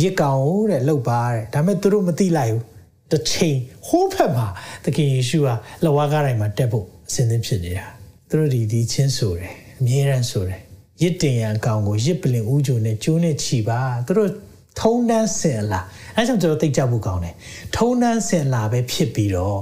[0.00, 2.64] ရစ်ကောင်တဲ့လှုပ်ပါတဲ့ဒါပေမဲ့သူတို့မသိလိုက်ဘူး
[3.10, 4.46] တစ်ချိန်ဟိုးဖက်မှာ
[4.84, 5.48] သခင်ယေရှုက
[5.84, 7.86] လဝါကားတိုင်းမှာတက်ဖို့အစဉ်သင့်ဖြစ်နေတာ
[8.28, 10.60] သူတို့ဒီဒီချင်းဆိုတယ်အမြဲတမ်းဆိုတယ်
[11.02, 14.30] ရစ်တင်ရန်ကောင်ကိုရစ်ပလင်ဦးဂျုံနဲ့ကျိုးနဲ့ခြီပါသူတို့
[14.80, 15.80] ထုံတန်းစင်လာ
[16.16, 17.34] အဲကြောင့်ကျွန်တော်သိကြဖို့ကောင်းတယ်
[17.76, 19.60] ထုံတန်းစင်လာပဲဖြစ်ပြီးတော့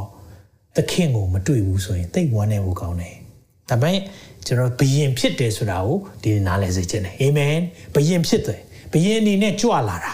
[0.77, 3.17] သခင်ကိုမတွေ့ဘူးဆိုရင်သိဝမ်းနေဖို့ကောင်းတယ်
[3.69, 3.99] ဒါပေမဲ့
[4.47, 7.57] ကျွန်တော်ဘယင်ဖြစ်တယ်ဆိုတာကိုဒီနားလည်စေချင်တယ်အာမင်
[7.95, 8.61] ဘယင်ဖြစ်တယ်
[8.93, 10.13] ဘယင်အနေနဲ့ကြွလာတာ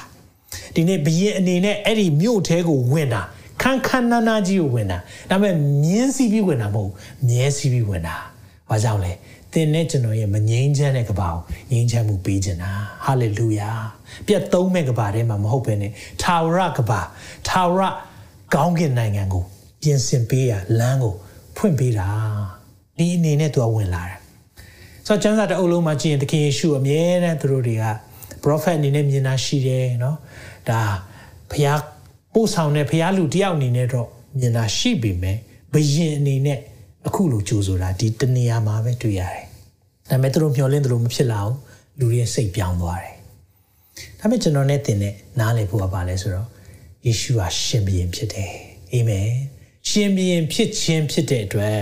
[0.75, 3.23] ဒီနေ့ဘယင်အနေနဲ့အဲ့ဒီမြို့ထဲကိုဝင်တာ
[3.63, 4.99] ခန်းခန်းနာနာကြီးကိုဝင်တာ
[5.31, 6.91] ဒါပေမဲ့မြင်းစီးပြီးဝင်တာမဟုတ်
[7.29, 8.17] မြဲစီးပြီးဝင်တာ
[8.71, 9.13] ဘာကြောင့်လဲ
[9.53, 12.73] တင်နဲ့ကျွန်တော်ရဲ့မငြိမ်းချမ်းတဲ့ကဘာကိုငြိမ်းချမ်းမှုပေးခြင်းတာ
[13.05, 13.71] ဟာလေလုယာ
[14.27, 15.91] ပြတ်သုံးမဲ့ကဘာထဲမှာမဟုတ်ဘဲနဲ့
[16.23, 17.01] ထာဝရကဘာ
[17.49, 17.83] ထာဝရ
[18.55, 19.43] ကောင်းကင်နိုင်ငံကို
[19.83, 21.15] ပြင်ဆင်ပေးရလမ်းကို
[21.57, 22.09] ဖွင့်ပေးတာ
[22.99, 24.19] ဒီအနေနဲ့သူကဝင်လာတယ်
[25.07, 27.85] ဆိုတော့ကျမ်းစာတအုပ်လုံးမှာကြည့်ရင်သခင်ယေရှုအမြဲတမ်းသူတို့တွေက
[28.46, 30.16] prophet အနေနဲ့မြင်တာရှိတယ်เนาะ
[30.70, 30.82] ဒါ
[31.52, 31.80] ဘုရား
[32.34, 34.08] ပို့ဆောင်တဲ့ဘုရားလူတယောက်အနေနဲ့တော့
[34.40, 35.38] မြင်တာရှိပေမဲ့
[35.74, 36.60] ဘယင်အနေနဲ့
[37.08, 39.46] အခုလိုကြိုးဆိုတာဒီတနေရာမှာပဲတွေ့ရတယ်။
[40.10, 41.56] ဒါပေမဲ့သူတို့မျှော်လင့်တယ်လို့မဖြစ်လာဘူး။
[42.00, 43.16] လူတွေစိတ်ပြောင်းသွားတယ်။
[44.20, 46.48] ဒါပေမဲ့ကျွန်တော်နဲ့တင်တဲ့နားလည်ဖို့ကပါလဲဆိုတော့
[47.06, 48.52] ယေရှုဟာရှင်ဘုရင်ဖြစ်တယ်။
[48.94, 49.30] အာမင်။
[49.90, 51.78] ရှင်ဘုရင်ဖြစ်ခြင်းဖြစ်တဲ့အတွက်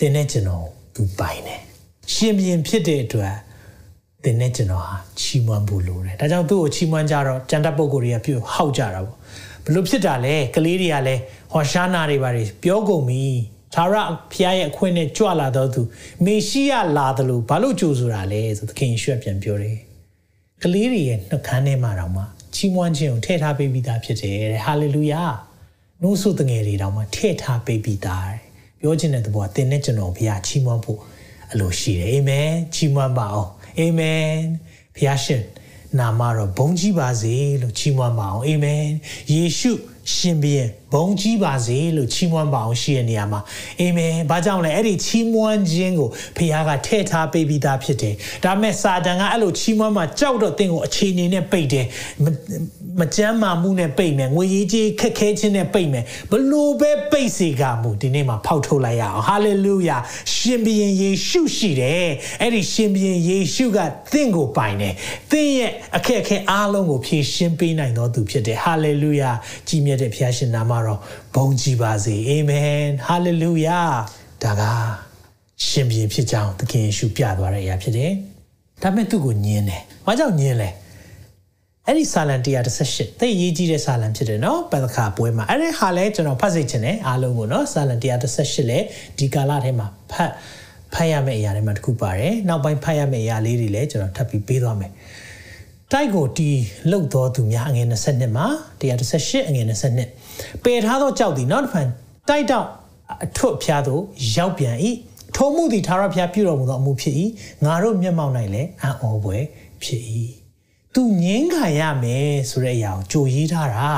[0.00, 1.60] တင်တဲ့ကျွန်တော်သူပိုင်တယ်။
[2.14, 3.34] ရှင်ဘုရင်ဖြစ်တဲ့အတွက်
[4.23, 9.17] သင်နဲ့ကျွန်တော်ဟာချီးမွမ်းဖို့လိုတယ်ဒါကြောင့်သူ့ကိုချီးမွမ်းကြတော့ကြံတဲ့ပုံကိုယ်တွေကပြုဟောက်ကြတာပေါ့
[9.65, 13.23] ဘလို့ဖြစ်တာလဲကလေးတွေကလည်းဟောရှာနာတွေပါတွေပြောကုန်ပြီ
[13.75, 13.95] သာရ
[14.33, 15.81] ဖျားရဲ့အခွင့်နဲ့ကြွလာတော့သူ
[16.25, 19.77] မေရှိယလာတယ်လို့ဘာလို့ကြိုးဆိုတာလဲဆိုသခင်ယေရှုပြန်ပြောတယ်
[20.63, 22.23] ကလေးတွေရဲ့နှုတ်ခမ်းထဲမှာတော့မှ
[22.55, 25.23] ချီးမွမ်းခြင်းကိုထည့်ထားပေးပြီးသားဖြစ်တယ်တဲ့ဟာလေလုယာ
[26.01, 28.39] နှိုးဆုတငယ်တွေတောင်မှထည့်ထားပေးပြီးသားတယ်
[28.79, 30.99] ပြောချင်တဲ့သဘောကသင်နဲ့ကျွန်တော်ဘုရားချီးမွမ်းဖို့
[31.51, 34.27] အလိုရှိတယ်အာမင်ချီးမွမ်းပါအောင် အာမင်
[34.95, 35.43] ဘုရားရှင်
[35.99, 38.83] နာမတော်ဘုန်းကြီးပါစေလို့ချီးမွမ်းပါအောင်အာမင်
[39.33, 39.71] ယေရှု
[40.15, 43.41] ရှင်ဘုရင်ဘုန်းကြီးပါစေလို့ချီးမွမ်းပါအောင်ရှိတဲ့နေရာမှာ
[43.79, 51.85] အာမင်ဘာကြောင့်လဲအဲ့ဒီချီးမွမ်းခြင်းကိုဖခင်ကထည့်ထားပေးပြီးသားဖြစ်တယ်ဒါမဲ့စာတန်ကအဲ့လိုချီးမွမ်းမှကြောက်တော့တင်းကိုအခြေအနေနဲ့ပိတ်တယ်
[52.99, 59.97] မကြမ်းမာမှုနဲ့ပိတ်မယ်ငွေကြီးကြီးခက်ခဲခြင်းနဲ့ပိတ်မယ်ဘလို့ပဲပိတ်စေကမူဒီနေ့မှာဖောက်ထုတ်လိုက်ရအောင်ဟာလေလုယာ
[60.33, 62.09] ရှင်ဘုရင်ယေရှုရှိတယ်
[62.41, 63.77] အဲ့ဒီရှင်ဘုရင်ယေရှုက
[64.11, 64.93] သင်ကိုပိုင်တယ်
[65.31, 69.31] သင်ရဲ့အခက်အခဲအားလုံးကိုဖြေရှင်းပေးနိုင်တော်သူဖြစ်တယ်ဟာလေလုယာ
[69.67, 70.99] ကြီးမြတ်တဲ့ဘုရားရှင်နာမတော်
[71.35, 73.79] ဘုန်းကြီးပါစေအာမင်ဟာလေလုယာ
[74.43, 74.63] ဒါက
[75.67, 78.11] ရှင်ဘုရင်ဖြစ်ကြောင်းသခင်ယေရှုပြသွားတဲ့အရာဖြစ်တယ်
[78.81, 80.69] ဒါပေမဲ့သူ့ကိုညင်းတယ်ဘာကြောင့်ညင်းလဲ
[81.87, 82.35] အဲ့ဒီစာလံ
[82.77, 87.95] 138သိရေးကြီးတဲ့စာလံဖြစ်တယ်နော်ပသခါပွဲမှာအဲ့ဒီဟာလဲကျွန်တော်ဖတ်စေချင်တယ်အားလုံးကိုနော်စာလံ
[88.33, 88.79] 138လဲ
[89.17, 90.31] ဒီကာလထဲမှာဖတ်
[90.93, 94.91] ဖတ်ရမယ့်အရာတွေမှာတစ်ခုပါတယ်နောက်ပိုင်းဖတ်ရမယ့်အရာလေးတွေလည်းကျွန်တော်ထပ်ပြီးပေးသွားမယ်
[95.93, 96.49] တိုက်ကိုတီ
[96.91, 98.47] လှုပ်တော်သူများအငယ်22မှာ
[98.81, 101.87] 138အငယ်22ပယ်ထားသောကြောက်သည်နောက်တစ်ဖန်
[102.29, 102.67] တိုက်တော့
[103.25, 104.01] အထွတ်ဖျားသို့
[104.35, 104.75] ရောက်ပြန်၏
[105.35, 107.15] ထိုမှုသည်သာရဖျားပြုတော်မူသောအမှုဖြစ်၏
[107.65, 109.43] ငါတို့မျက်မှောက်၌လည်းအံ့ဩဖွယ်
[109.83, 110.03] ဖြစ်၏
[110.93, 113.89] သူငင်းခံရမယ်ဆိုတဲ့အရာကိုကြိုရေးထားတာ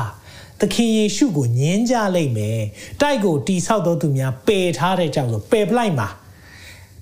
[0.60, 2.60] သခင်ယေရှုကိုညင်းကြလိမ့်မယ်
[3.02, 6.08] တိုက်ကိုတီဆောက်တော်သူများပယ်ထားတဲ့ကြောင့်ဆိုပယ်ပလိုက်မှာ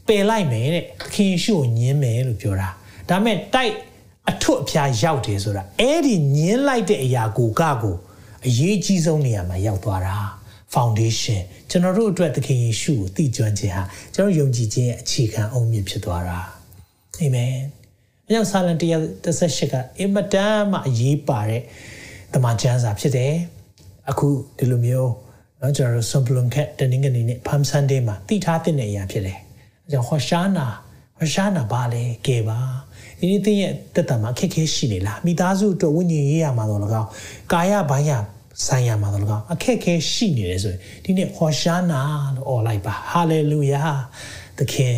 [0.07, 2.69] ပယ်လိုက်မယ်တဲ့သခင်ယေရှုကိုညင်းမယ်လို့ပြောတာ
[3.09, 3.73] ဒါမဲ့တိုက်
[4.30, 7.96] အထွတ်အဖျားရောက်တယ်ဆိုတာအဲ့ဒီညင်းလိုက်တဲ့အရာကိုကကို
[8.46, 10.16] အရေးကြီးဆုံးနေရာမှာရောက်သွားတာ
[10.74, 13.82] foundation ကျွန်တော်တို့အတွက်သခင်ယေရှုကိုသိကျွမ်းခြင်းဟာ
[14.14, 16.38] ကျွန်တော်ယုံကြည်ခြင်းရဲ့အခြေခံအုံမြစ်ဖြစ်သွားတာ
[17.20, 17.54] အာမင်။
[18.26, 18.72] အဲကြောင့်ဆာလံ
[19.22, 21.62] 138ကအင်မတန်မှအရေးပါတဲ့
[22.34, 23.34] တမန်ကျမ်းစာဖြစ်တယ်။
[24.10, 25.12] အခုဒီလိုမျိုး
[25.58, 29.38] เนาะကျွန်တော်တို့ Simplon Cat တနင်္ဂနွေနေ့ Palm Sunday မှာတည်ထားတဲ့အရာဖြစ်တယ်။
[29.84, 30.66] အဲကြောင့်ဟောရှာနာ
[31.18, 32.58] ဟောရှာနာပါလေကဲပါ။
[33.23, 37.07] ဒီနေ့သင်ရဲ့တက်တာမှာအခက်အခဲရှိနေလား။မိသားစုအတွက်ဝိညာဉ်ရေးရမှာတော့လကောက်
[37.51, 38.11] ကာယဘိုင်းရ
[38.65, 42.01] ဆိုင်ရမှာတော့လကောက်အခက်အခဲရှိနေတယ်ဆိုရင်ဒီနေ့ဟောရှာနာ
[42.35, 43.83] လို့អော်လိုက်ပါဟာလေလုယာ
[44.57, 44.97] သခင်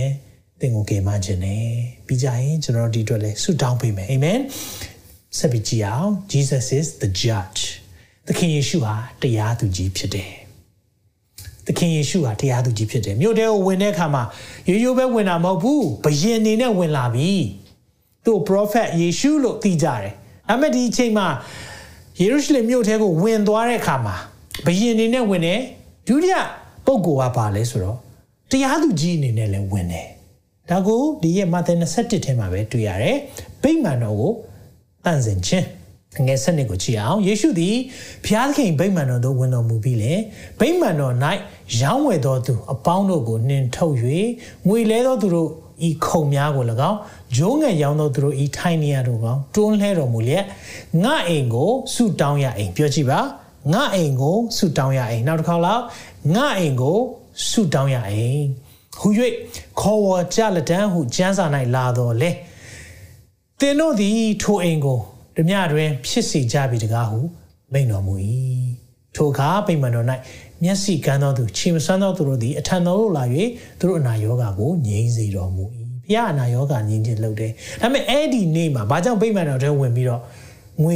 [0.60, 1.66] သင်ကိုကယ်မခြင်းနဲ့
[2.08, 4.40] ပြီးကြရင်ကျွန်တော်တို့ဒီအတွက်လဲဆုတောင်းပေးမယ်အာမင်
[5.38, 7.62] ဆက်ပြီးကြည့်အောင် Jesus is the judge
[8.28, 10.32] သခင်ယေရှုဟာတရားသူကြီးဖြစ်တယ်
[11.68, 14.24] သခင်ယေရှုဟာတရားသူကြီးဖြစ်တယ်မြို့တဲကိုဝင်တဲ့အခါမှာ
[14.70, 17.32] ရိုးရိုးပဲဝင်တာမဟုတ်ဘူးဘယင်အနေနဲ့ဝင်လာပြီ
[18.26, 20.12] သူ့ prophet ယေရှုလို့သိကြတယ်
[20.50, 21.28] ဒါပေမဲ့ဒီအချိန်မှာ
[22.20, 24.16] ယေရုရှလင်မြို့ထဲကိုဝင်သွားတဲ့အခါမှာ
[24.66, 25.60] ဘယင်အနေနဲ့ဝင်တယ်
[26.08, 26.36] ဒုတိယ
[26.86, 27.98] ပုဂ္ဂိုလ်ကပါလဲဆိုတော့
[28.52, 30.08] တရားသူကြီးအနေနဲ့လည်းဝင်တယ်
[30.70, 33.18] ဒါကိုဒီရဲ့မာသဲ21ထဲမှာပဲတွေ့ရတယ်
[33.62, 34.32] ဗိမာန်တော်ကို
[35.06, 35.68] တန့်စင်ခြင်း
[36.26, 37.76] ငယ်ဆက်နှစ်ကိုကြည့်အောင်ယေရှုသည်
[38.26, 40.14] ဘုရားသခင်ဗိမာန်တော်သို့ဝင်တော်မူပြီးလေ
[40.60, 41.14] ဗိမာန်တော်၌
[41.82, 43.96] ရောင်းဝယ်တော်သူအပေါင်းတို့ကိုနှင်ထုတ်၍
[44.68, 45.50] ငွေလဲတော်သူတို့
[45.88, 47.00] ဤခုံများကို၎င်း
[47.36, 50.46] ဂျိုးငယ်ရောင်းတော်သူတို့ဤထိုင်နေရတို့ကောင်တွန်းလှဲတော်မူလျက်
[51.04, 53.20] ငါအိမ်ကိုဆုတောင်းရအိမ်ပြောကြည့်ပါ
[53.74, 55.84] ငါအိမ်ကိုဆုတောင်းရအိမ်နောက်တစ်ခါလောက်
[56.36, 56.98] ငါအိမ်ကို
[57.50, 58.46] ဆုတောင်းရအိမ်
[59.00, 59.08] ဟူ၍
[59.80, 62.32] ခေါ်ဝေါ်ကြလက်တန်းဟုကျမ်းစာ၌လာတော်လေ
[63.60, 65.00] သင်တို့သည်ထိုအိမ်ကို
[65.36, 67.20] ဓမြတွင် ဖြစ်စေကြပြီတကားဟု
[67.72, 68.14] မိန်တော်မူ၏
[69.16, 70.06] ထိုအခါဗိမာန်တော်၌
[70.64, 73.24] မျက်စိကန်းသောသူခြေမဆန်းသောသူတို့သည်အထံတော်သို့လာ၍
[73.80, 75.64] သူတို့အနာရောဂါကိုငြိမ်းစေတော်မူ၏
[76.06, 77.52] ဘုရားအနာရောဂါငြိမ်းခြင်းလုပ်တယ်
[77.82, 80.22] ဒါပေမဲ့အဲ့ဒီနေ့မှာဘာကြောင့်ဗိမာန်တော်ထဲဝင်ပြီးတော့
[80.84, 80.96] ငွေ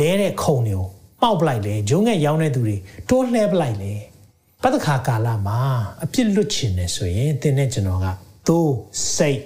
[0.00, 0.86] လဲတဲ့ခုံတွေကို
[1.22, 2.76] ပေါက်ပလိုက်လေဂျုံငယ်ရောင်းတဲ့သူတွေ
[3.08, 3.92] တိုးလှဲပလိုက်လေ
[4.62, 5.58] ပတ်သက်ခါကာလမှာ
[6.04, 8.06] အပြစ်လွတ်ချင်တယ်ဆိုရင်သင်နဲ့ကျွန်တော်က
[8.46, 8.74] သိုး
[9.16, 9.40] စိတ်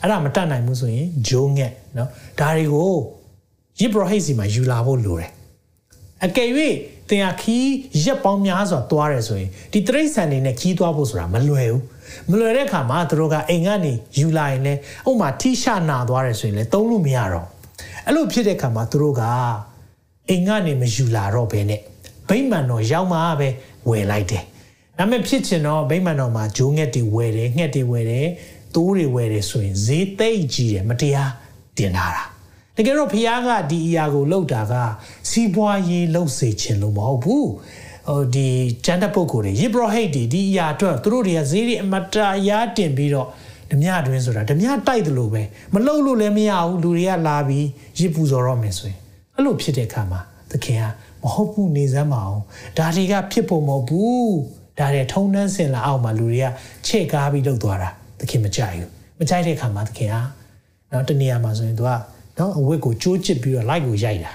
[0.00, 2.08] အဲ့ဒါမတတ်နိုင်ဘူးဆိုရင်ဂျုံငက်နော်
[2.40, 2.92] ဒါတွေကို
[3.78, 5.30] ယိဘရဟိတ်စီမှာယူလာဖို့လိုတယ်
[6.26, 6.48] အကယ်၍
[7.08, 7.68] သင်ဟာခီး
[8.04, 11.82] ရက်ပေါင်းများစွာသွားတယ်ဆိုရင်ဒီတရိတ်ဆန်နေနဲ့ခီးသွားဖို့ဆိုတာမလွယ်ဘူး
[12.30, 14.80] မလွယ်တဲ့အခါမှာသူတို့ကအိမ်ကနေယူလာရင်လည်း
[15.10, 17.46] ဥမာထိရှနာသွားတယ်ဆိုရင်လည်းသုံးလို့မရတော့
[18.06, 19.22] အဲ့လိုဖြစ်တဲ့အခါမှာသူတို့က
[20.28, 21.80] အိမ်ကနေမယူလာတော့ဘဲနဲ့
[22.28, 23.48] ဗိမာန်တော်ရောက်မှပဲ
[23.88, 24.44] ဝယ်လိုက်တယ်
[24.98, 28.28] ဒါပေမဲ့ဖြစ်ချင်တော့ဗိမာန်တော်မှာဂျိုးငှက်တွေဝယ်တယ်ငှက်တွေဝယ်တယ်
[28.74, 31.30] တိုးတွေဝယ်တယ်ဆိုရင်ဈေးသိပ်ကြီးတယ်မတရား
[31.76, 32.24] တင်ထားတာ
[32.80, 34.74] တကယ်တော့ဖះကဒီအရာကိုလုပ်တာက
[35.30, 37.48] စီးပွားရေးလုပ်စေချင်လို့မဟုတ်ဘူး
[38.08, 38.48] ဟိုဒီ
[38.84, 42.16] ကျန်တဲ့ပုံကိုယ်တွေယေဘရဟိတ်ဒီဒီအရာအတွက်သူတို့တွေကဈေးတွေအမတ
[42.48, 43.28] ရာတင်ပြီးတော့
[43.70, 45.42] ဓမြတွင်ဆိုတာဓမြတိုက်တယ်လို့ပဲ
[45.74, 47.66] မလုံလို့လည်းမရဘူးလူတွေကလာပြီး
[47.98, 48.98] ရစ်ပူဇော်တော့မယ်ဆိုရင်
[49.34, 50.84] အဲ့လိုဖြစ်တဲ့အခါမှာသခင်က
[51.22, 52.40] မဟုတ်ဘူးနေစမ်းမအောင်
[52.78, 54.34] ဒါတွေကဖြစ်ဖို့မဟုတ်ဘူး
[54.78, 56.46] ဒါတွေထုံနှန်းစင်လာအောင်မှာလူတွေက
[56.86, 57.88] ချဲ့ကားပြီးလုပ်သွားတာ
[58.20, 60.16] သခင်မကြိုက်ဘူးမကြိုက်တဲ့အခါမှာသခင်က
[60.92, 61.90] နော်တနေရာမှာဆိုရင်သူက
[62.40, 64.32] နော်အဝတ်ကိုကြိုးချစ်ပြီးတော့လိုက်ကိုရိုက်တာ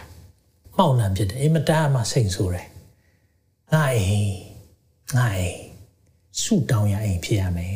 [0.77, 2.67] မှောက်လန့်ဖြစ်တယ်အင်မတန်မှစိတ်ဆိုးတယ်
[3.73, 4.33] ငါအိမ်
[5.15, 5.59] ငါအိမ်
[6.41, 7.75] ဆူတောင်းရအိမ်ဖြစ်ရမယ်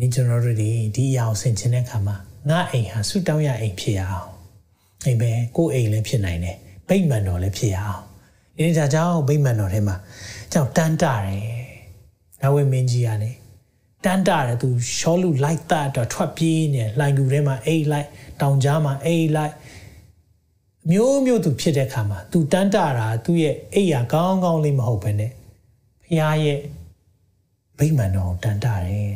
[0.00, 2.16] ဒီကျွန်တော်တို့ဒီဒီအရာကိုဆင်ခြင်တဲ့အခါမှာ
[2.50, 4.30] ငါအိမ်ဟာဆူတောင်းရအိမ်ဖြစ်ရအောင်
[5.04, 6.56] အိမ်ပဲကိုယ်အိမ်လည်းဖြစ်နိုင်တယ်
[6.88, 8.02] ဗိမ္မာန်တော်လည်းဖြစ်ရအောင်
[8.56, 9.96] ဒီဒါကြောင့်ဗိမ္မာန်တော်ထဲမှာ
[10.52, 11.42] ကြောင့်တန်းတာတယ်
[12.42, 13.36] ဒါဝိမင်းကြီးရတယ်
[14.04, 18.08] တန်းတာတယ်သူရှောလူလိုက်တာတော့ထွက်ပြေးနေလှိုင်ကူထဲမှာအိတ်လိုက်
[18.40, 19.54] တောင်ကြားမှာအိတ်လိုက်
[20.90, 25.30] မျိုးမျိုးသူဖြစ်တဲ့ခါမှာသူတန်းတာတာသူ့ရဲ့အိတ်ရကောင်းကောင်းလေးမဟုတ်ဘဲနဲ့
[26.02, 26.60] ဖះရဲ့
[27.78, 29.10] ဗိမာန်တော်တန်တာတယ်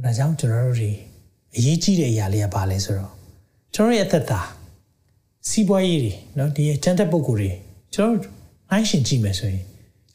[0.04, 0.90] ။ဒါကြောင့်ကျွန်တော်တို့ဒီ
[1.56, 3.12] အရေးကြီးတဲ့အရာလေးကဘာလဲဆိုတော့
[3.74, 4.40] ကျွန်တော်ရဲ့သက်တာ
[5.48, 7.50] စီးပွားရေးတွေနော်ဒီရဲ့ချမ်းသက်ပုံကိုယ်တွေ
[7.94, 8.16] ကျွန်တော်
[8.70, 9.64] နှိုင်းရှင်ကြည့်မယ်ဆိုရင်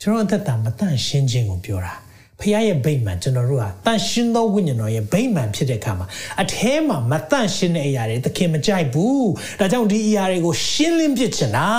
[0.01, 1.93] ကျွန်တော်အသက်တာမတန့်ရှင်းခြင်းကိုပြောတာ
[2.41, 6.07] ဖခင်ရဲ့ဗိမာန်ကျွန်တော်တို့ဟာတန့်ရှင်းသောဝိညာဉ်တော်ရဲ့ဗိမာန်ဖြစ်တဲ့အခါမှာ
[6.41, 11.69] အထဲမှာမတန့်ရှင်းတဲ့အရာတွေသခင်မကြိုက်ဘူးဒါကြောင့်ဒီအရာတွေကိုရှင်းလင်းပြစ်ချင်တာ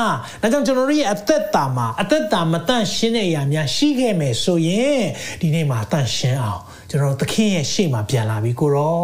[0.42, 5.02] ဒါကြောင့်ကျွန်တော်တို့ရဲ့အသက်တာမှာအသက်တာမတန့်ရှင်းတဲ့အရာများရှိခဲ့မယ်ဆိုရင်
[5.40, 8.99] ဒီနေ့မှာတန့်ရှင်းအောင်ကျွန်တော်သခင်ရဲ့ရှေ့မှာပြန်လာပြီကိုရော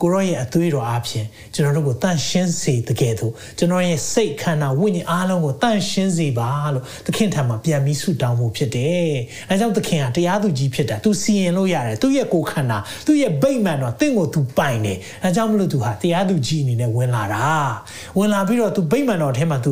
[0.00, 9.10] ကိုရောရဲ့အသွေးတော်အပြင်ကျွန်တော်တို့ကိုတန့်ရှင်းစေတကယ်တော့ကျွန်တော်ရဲ့စိတ်ခန္ဓာဝိညာဉ်အားလုံးကိုတန့်ရှင်းစေပါလို့သခင်ထံမှာပြန်ပြီးဆုတောင်းမှုဖြစ်တယ်။
[9.50, 17.44] အဲကြောင့်သခင်ကတရားသူကြီးဖြစ်တာ။ तू စီရင်လို့ရတယ်။သူ့ရဲ့ကိုယ်ခန္ဓာသူ့ရဲ့ဗိမ္မာန်တော်တင့်ကို तू ပိုင်တယ်။အဲကြောင့်မလို့ तू ဟာတရားသူကြီးအနေနဲ့ဝင်လာတာ။
[18.18, 19.70] ဝင်လာပြီးတော့ तू ဗိမ္မာန်တော်ထဲမှာ तू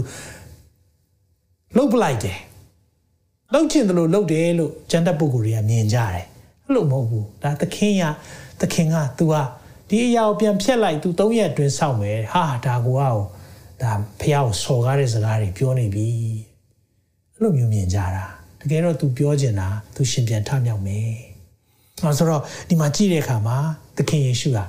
[1.77, 2.39] လှုပ်ပလိုက်တယ်။
[3.53, 6.27] လှုပ်ချင်တယ်လို့လှုပ်တယ်လို့ကျန်တဲ့ပုဂ္ဂိုလ်တွေကမြင်ကြတယ်။
[6.71, 8.03] အဲ့လိုမဟုတ်ဘူးဒါသခင်ရ
[8.61, 9.43] သခင်က तू ဟာ
[9.89, 13.23] ဒီအရာကိုပြန်ဖြတ်လိုက် तू ၃ရက်အတွင်းစောင့်မယ်ဟာဒါကိုအောင်
[13.83, 16.09] ဒါဖះကိုစော်ကားတဲ့စကားတွေပြောနေပြီ
[17.35, 18.25] အဲ့လိုမျိုးမြင်ကြတာ
[18.61, 21.11] တကယ်တော့ तू ပြောချင်တာ तू ရှင်ပြန်ထမြောက်မယ်
[22.03, 23.57] အဲဆိုတော့ဒီမှာကြည့်တဲ့အခါမှာ
[23.97, 24.65] သခင်ယေရှုဟာ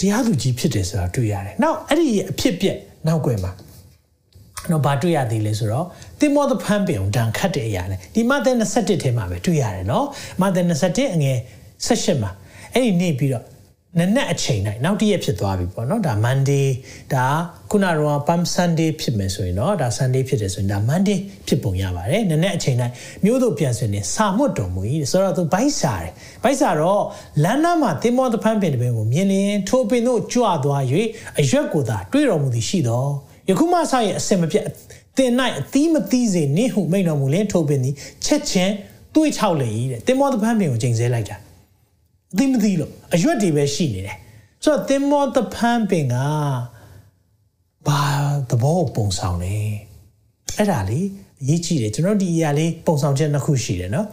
[0.00, 3.52] တရားသူကြီးဖြစ်တယ်ဆိုတာတွေ့ရတယ်။နောက်အဲ့ဒီအဖြစ်ပြက်နောက်ွယ်မှာ
[4.69, 5.85] တော့ဘာတွေ့ရသေးလဲဆိုတော့
[6.19, 10.05] တင်မောသဖန်ပင်ကိုဒဏ်ခတ်တဲ့အရာလေဒီမဿဲ21ထဲမှာပဲတွေ့ရတယ်နော်
[10.41, 11.37] မဿဲ21အငယ်
[11.87, 12.31] 18မှာ
[12.73, 13.45] အဲ့ဒီနေ့ပြီးတော့
[13.99, 16.67] နနက်အချိန်တိုင်းနောက်တည့်ရက်ဖြစ်သွားပြီပေါ့နော်ဒါ Monday
[17.13, 17.25] ဒါ
[17.71, 22.93] ခုနကတော့ Palm Sunday ဖြစ်မယ်ဆိုရင်တော့ဒါ Sunday ဖြစ်တယ်ဆိုရင်ဒါ Monday ဖြစ်ပုံရပါတယ်နနက်အချိန်တိုင်း
[23.25, 26.11] မြို့တို့ပြန်ဆိုရင်စာမှုတ်တော်မူ၏ဆိုတော့သူဘိုက်စာတယ်
[26.43, 27.03] ဘိုက်စာတော့
[27.43, 30.83] လမ်းနားမှာတင်မောသဖန်ပင်တပင်ကိုမြင်လင်ထိုပင်တို့ကြွသွား၍
[31.39, 33.11] အရွက်ကိုသာတွေ့တော်မူသည်ရှိတော့
[33.49, 34.65] ယခုမှစရဲ့အစင်မပြတ်
[35.17, 38.73] တင်၌အသီးမသီးစေနေဟုမိန်တော်မူလင်းထိုပင်သည်ချက်ချင်း
[39.15, 41.37] တွေးချောက်လေ၏တဲ့တင်မောသဖန်းပင်ကိုချိန်ဆလိုက်တာ
[42.33, 44.17] အသီးမသီးလို့အရွက်တွေပဲရှိနေတယ်
[44.63, 46.15] ဆိုတော့တင်မောသဖန်းပင်က
[47.87, 48.01] ဘာ
[48.49, 49.55] သဘောပုံဆောင်လဲ
[50.57, 50.99] အဲ့ဒါလေ
[51.41, 54.07] အရေးကြီးတယ်ကျွန်တော်ဒီအရာလေးပုံဆောင်ချက်နှစ်ခုရှိတယ်နော်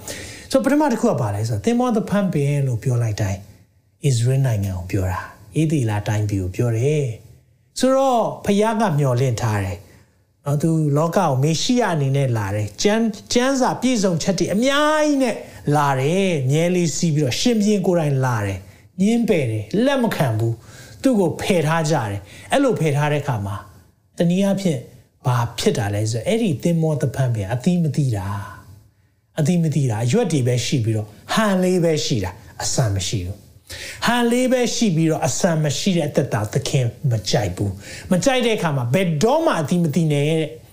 [0.51, 3.41] ဆိုတော့ပထမတစ်ခုကဘာလဲဆိုတော့တင်မောသဖန်းပင်လို့ပြောလိုက်တိုင်း
[4.09, 5.21] Israel နိုင်ငံကိုပြောတာ
[5.57, 7.05] အေဒီလာတိုင်းပြည်ကိုပြောတယ်
[7.79, 9.79] ဆိုတော့ဖယားကမျောလင့်ထားတယ်
[10.45, 15.37] နော်သူလောကကိုမေရှိယအနေနဲ့လာတယ်ကျမ်းကျမ်းစာပြည့်စုံချက်တွေအများကြီးနဲ့
[15.77, 18.59] လာတယ်မြဲလေးစီးပြီးတော့ရှင်ပြင်းကိုယ်တိုင်လာတယ်
[19.01, 20.55] ညင်းပယ်တယ်လက်မခံဘူး
[21.03, 22.21] သူ့ကိုဖယ်ထားကြတယ်
[22.53, 23.57] အဲ့လိုဖယ်ထားတဲ့အခါမှာ
[24.19, 24.81] တနည်းအားဖြင့်
[25.27, 28.27] ဘာဖြစ်တာလဲဆိုအဲ့ဒီသင်္ဘောတပန်းပဲအသီးမသိတာ
[29.39, 32.31] အသီးမသိတာရွက်တွေပဲရှိပြီးတော့ဟန်လေးပဲရှိတာ
[32.63, 33.48] အဆန်မရှိဘူး
[34.07, 37.73] ဟန်လေးပဲရှိပြီးတော့အဆန်မရှိတဲ့အသက်တာသခင်မကြိုက်ဘူး
[38.11, 40.27] မကြိုက်တဲ့အခါမှာဘယ်တော့မှအတိမတိနဲ့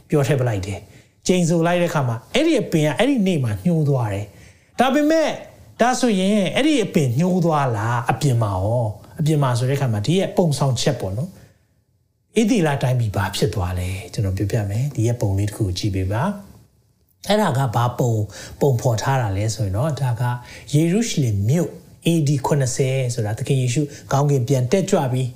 [0.10, 0.79] ပြောထည့်ပလိုက်တယ်
[1.27, 4.25] ကျိန်ဆိုလိုက်တဲ့အခါမှာအဲ့ဒီအပင်ကအဲ့ဒီနေ့မှာညှိုးသွားတယ်
[4.79, 5.29] ဒါပေမဲ့
[5.81, 8.86] ဒါဆိုရင်အဲ့ဒီအပင်ညှိုးသွားလားအပြင်မှာရော
[9.19, 11.29] အပြင်မှာဆိုတဲ့အခါမှာဒီရဲ့ပုံဆောင်ချက်ပေါ့နော်
[12.39, 16.23] ဣတိလာတိုင်းပြီဘာဖြစ်သွားလဲကျွန်တော်ပြောပြမယ်ဒီရဲ့ပုံလေးတစ်ခုကြည့်ပေးပါ
[17.27, 18.13] အဲ့ဒါကဘာပုံ
[18.62, 20.23] ပုံဖော်ထားတာလဲဆိုရင်တော့ဒါက
[20.73, 21.71] ယေရုရှလင်မြို့
[22.13, 22.29] AD
[22.77, 25.29] 80ဆိုတာသခင်ယေရှုကောင်းကင်ပြန်တက်ကြွပြီး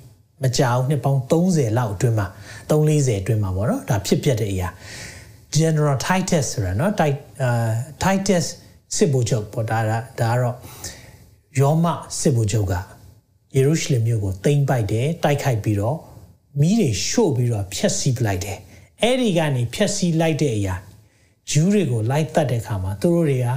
[0.44, 2.28] မကြောက်နှစ်ပေါင်း30လောက်အတွင်းမှာ
[2.70, 4.70] 340အတွင်းမှာပေါ့နော်ဒါဖြစ်ပျက်တဲ့အရာ
[5.58, 6.94] General Titus ဆိုတာနော်
[8.04, 8.46] Titus
[8.96, 10.56] စစ်ဘုချုပ်ပေါ့ဒါဒါကတော့
[11.60, 11.86] ယောမ
[12.20, 12.74] စစ်ဘုချုပ်က
[13.56, 15.98] ယေရုရှလင်မြို့ကိုသိမ်းပိုက်တယ်တိုက်ခိုက်ပြီးတော့
[16.60, 18.58] မီးတွေရှို့ပြီးတော့ဖျက်ဆီးပလိုက်တယ်
[19.02, 20.76] အဲ့ဒီကနေဖျက်ဆီးလိုက်တဲ့အရာ
[21.52, 23.48] ဂျူးတွေကိုလိုက်တတ်တဲ့အခါမှာသူတို့တွေက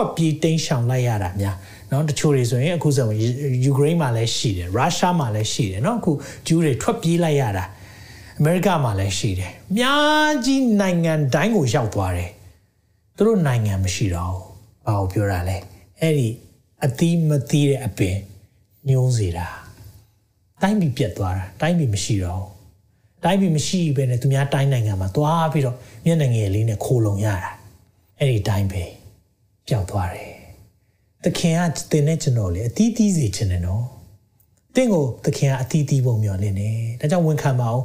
[0.00, 1.56] ထွက်ပြေးတိမ်းရှောင်လိုက်ရတာများ
[1.90, 3.32] နော်တချို့တွေဆိုရင်အခုဆိုရင်
[3.64, 6.12] ယူကရိန်းမှာလည်းရှိတယ်ရုရှားမှာလည်းရှိတယ်နော်အခု
[6.46, 7.64] ဂျူးတွေထွက်ပြေးလိုက်ရတာ
[8.38, 12.30] အမေရိကမှာလည်းရှိတယ်။များကြီးနိုင်ငံတိုင်းကိုရောက်သွားတယ်။
[13.16, 14.42] သူတို့နိုင်ငံမရှိတော့ဘူး။
[14.86, 15.56] ဘာကိုပြောတာလဲ။
[16.00, 16.28] အဲ့ဒီ
[16.84, 18.16] အသီးမသီးတဲ့အပင်
[18.88, 19.46] ညှိုးစေတာ။
[20.62, 22.50] တိုင်းပြည်ပြတ်သွားတာ။တိုင်းပြည်မရှိတော့ဘူး။
[23.24, 27.50] တိုင်းပြည်မရှိဘဲနဲ့သူများတိုင်းနိုင်ငံမှာသွားပြီးတော့မျက်နှာငယ်လေးနဲ့ခိုးလုံရတာ။
[28.18, 28.84] အဲ့ဒီတိုင်းပဲ။
[29.70, 30.30] ပျောက်သွားတယ်
[31.24, 31.60] သခင်က
[31.92, 33.84] တင်တဲ့ကျွန်တော်လေအတီးတီးစေခြင်းနဲ့နော်
[34.74, 37.84] တင့်ကိုသခင်ကအတီးတီးပုံမျောနေတယ်ဒါကြောင့်ဝန်ခံပါအောင်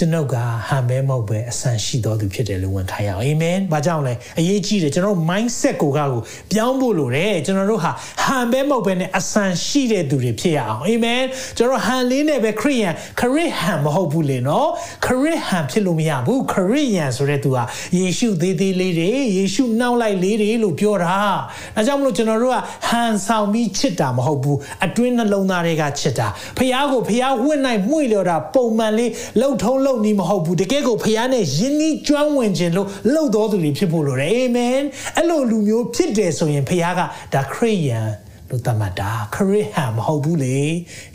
[0.00, 0.36] ကျွန်ုပ်က
[0.68, 6.20] ဟန်ပဲမဟုတ်ပဲအဆန်ရှိတော်သူဖြစ်တယ်လို့ဝန်ခံရအောင်အာမင်။ဘာကြောင့်လဲအရေးကြီးတယ်ကျွန်တော်တို့ mindset ကိုကကို
[6.52, 7.92] ပြောင်းဖို့လိုတယ်ကျွန်တော်တို့ဟာ
[8.24, 11.22] ဟန်ပဲမဟုတ်ပဲနဲ့အဆန်ရှိတဲ့သူတွေဖြစ်ရအောင်အာမင်။
[11.56, 14.68] ကျွန်တော်ဟန်လေးနဲ့ပဲခရိယန်ခရစ်ဟန်မဟုတ်ဘူးလေနော်
[15.06, 17.62] ခရစ်ဟန်ဖြစ်လို့မရဘူးခရစ်ယန်ဆိုတဲ့သူဟာ
[17.98, 21.16] ယေရှုသေးသေးလေးတွေယေရှုနှောက်လိုက်လေးတွေလို့ပြောတာ။
[21.76, 22.58] ဒါကြောင့်မလို့ကျွန်တော်တို့က
[22.88, 29.10] ဟန်ဆောင်ပြီးချစ်တာမဟုတ်ဘူးအတွင်းနှလုံးသားတွေကချစ်တာဖះကိုဖះဝင့်နိုင်မှု့လျော်တာပုံမှန်လေး
[29.40, 34.80] လှုပ်ထုံးလှုပ်နီးမဟုတ်ဘူးတကယ်ကိုဖះနဲ့ယဉ်နီးကျွမ်းဝင်ခြင်းလို့လှုပ်တော်သူတွေဖြစ်ဖို့လိုတယ်အာမင်
[35.16, 37.00] အဲ့လိုလူမျိုးဖြစ်တယ်ဆိုရင်ဖះက
[37.34, 38.08] ဒါခရိယန်
[38.48, 40.58] လို့တမတ်တာခရစ်ဟန်မဟုတ်ဘူးလေ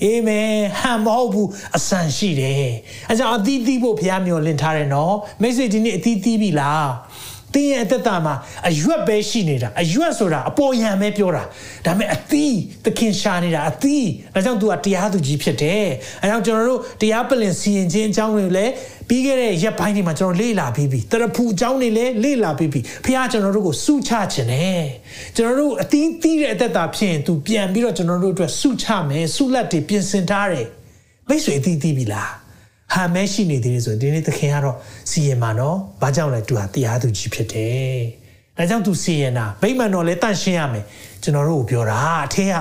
[0.03, 2.67] အာမင်ဟန်မဟုတ်ဘူးအဆန်ရှိတယ်
[3.09, 6.87] အဲကြောင့်အသီးသီးဖို့ဘုရားမျိုးလင့်ထားတယ်နော်မိတ်ဆွေဒီနေ့အသီးသီးပြီလား
[7.55, 8.35] တင်းရဲ့အသက်တာမှာ
[8.69, 11.43] အရွက်ပဲရှိနေတာအရွက်ဆိုတာအပေါ်ယံပဲပြောတာ
[11.85, 15.85] ဒါပေမဲ့အသီးသခင်ရှာနေတာအသီးဒါကြောင့် तू ကတရားသူကြီးဖြစ်တယ်
[16.21, 18.71] အဲကြောင့်ကျွန်တော်တို့တရားပလင်စီရင်ခြင်းအကြောင်းတွေလည်း
[19.09, 24.83] ပြီးခဲ့တဲ့ရက်ပိုင်းတွေမှာကျွန်တော်လေ့လာပြီးပြီတရဖူအကြောင်းတွေလည်းလေ့လာပြီးပြီဖခင်ကျွန်တော်တို့ကိုစုချခြင်းနဲ့
[25.35, 30.67] ကျွန်တော်တို့အသီးသီးတဲ့အသက်တာဖြစ်ရင် तू ပြန်ပြီးတော့ကျွန်တော်တို့အတွက်စုချမယ်စုလက်တွေပြင်ဆင်ထားတယ်
[31.27, 32.44] မိတ်ဆွေအသီးသီးပြီလား
[32.93, 34.77] ဟာမဲရှိနေသေးတယ်ဆိုရင်ဒီနေ့သခင်ကတော့
[35.09, 37.97] စီရင်မှာနော်။ဘာကြောင့်လဲသူဟာတရားသူကြီးဖြစ်တယ်။
[38.57, 40.85] ဒါကြောင့်သူစီရင်တာဗိမာန်တော်လည်းတန့်ရှင်းရမယ်။
[41.23, 42.53] ကျွန်တော်တို့ကိုပြောတာအထက်က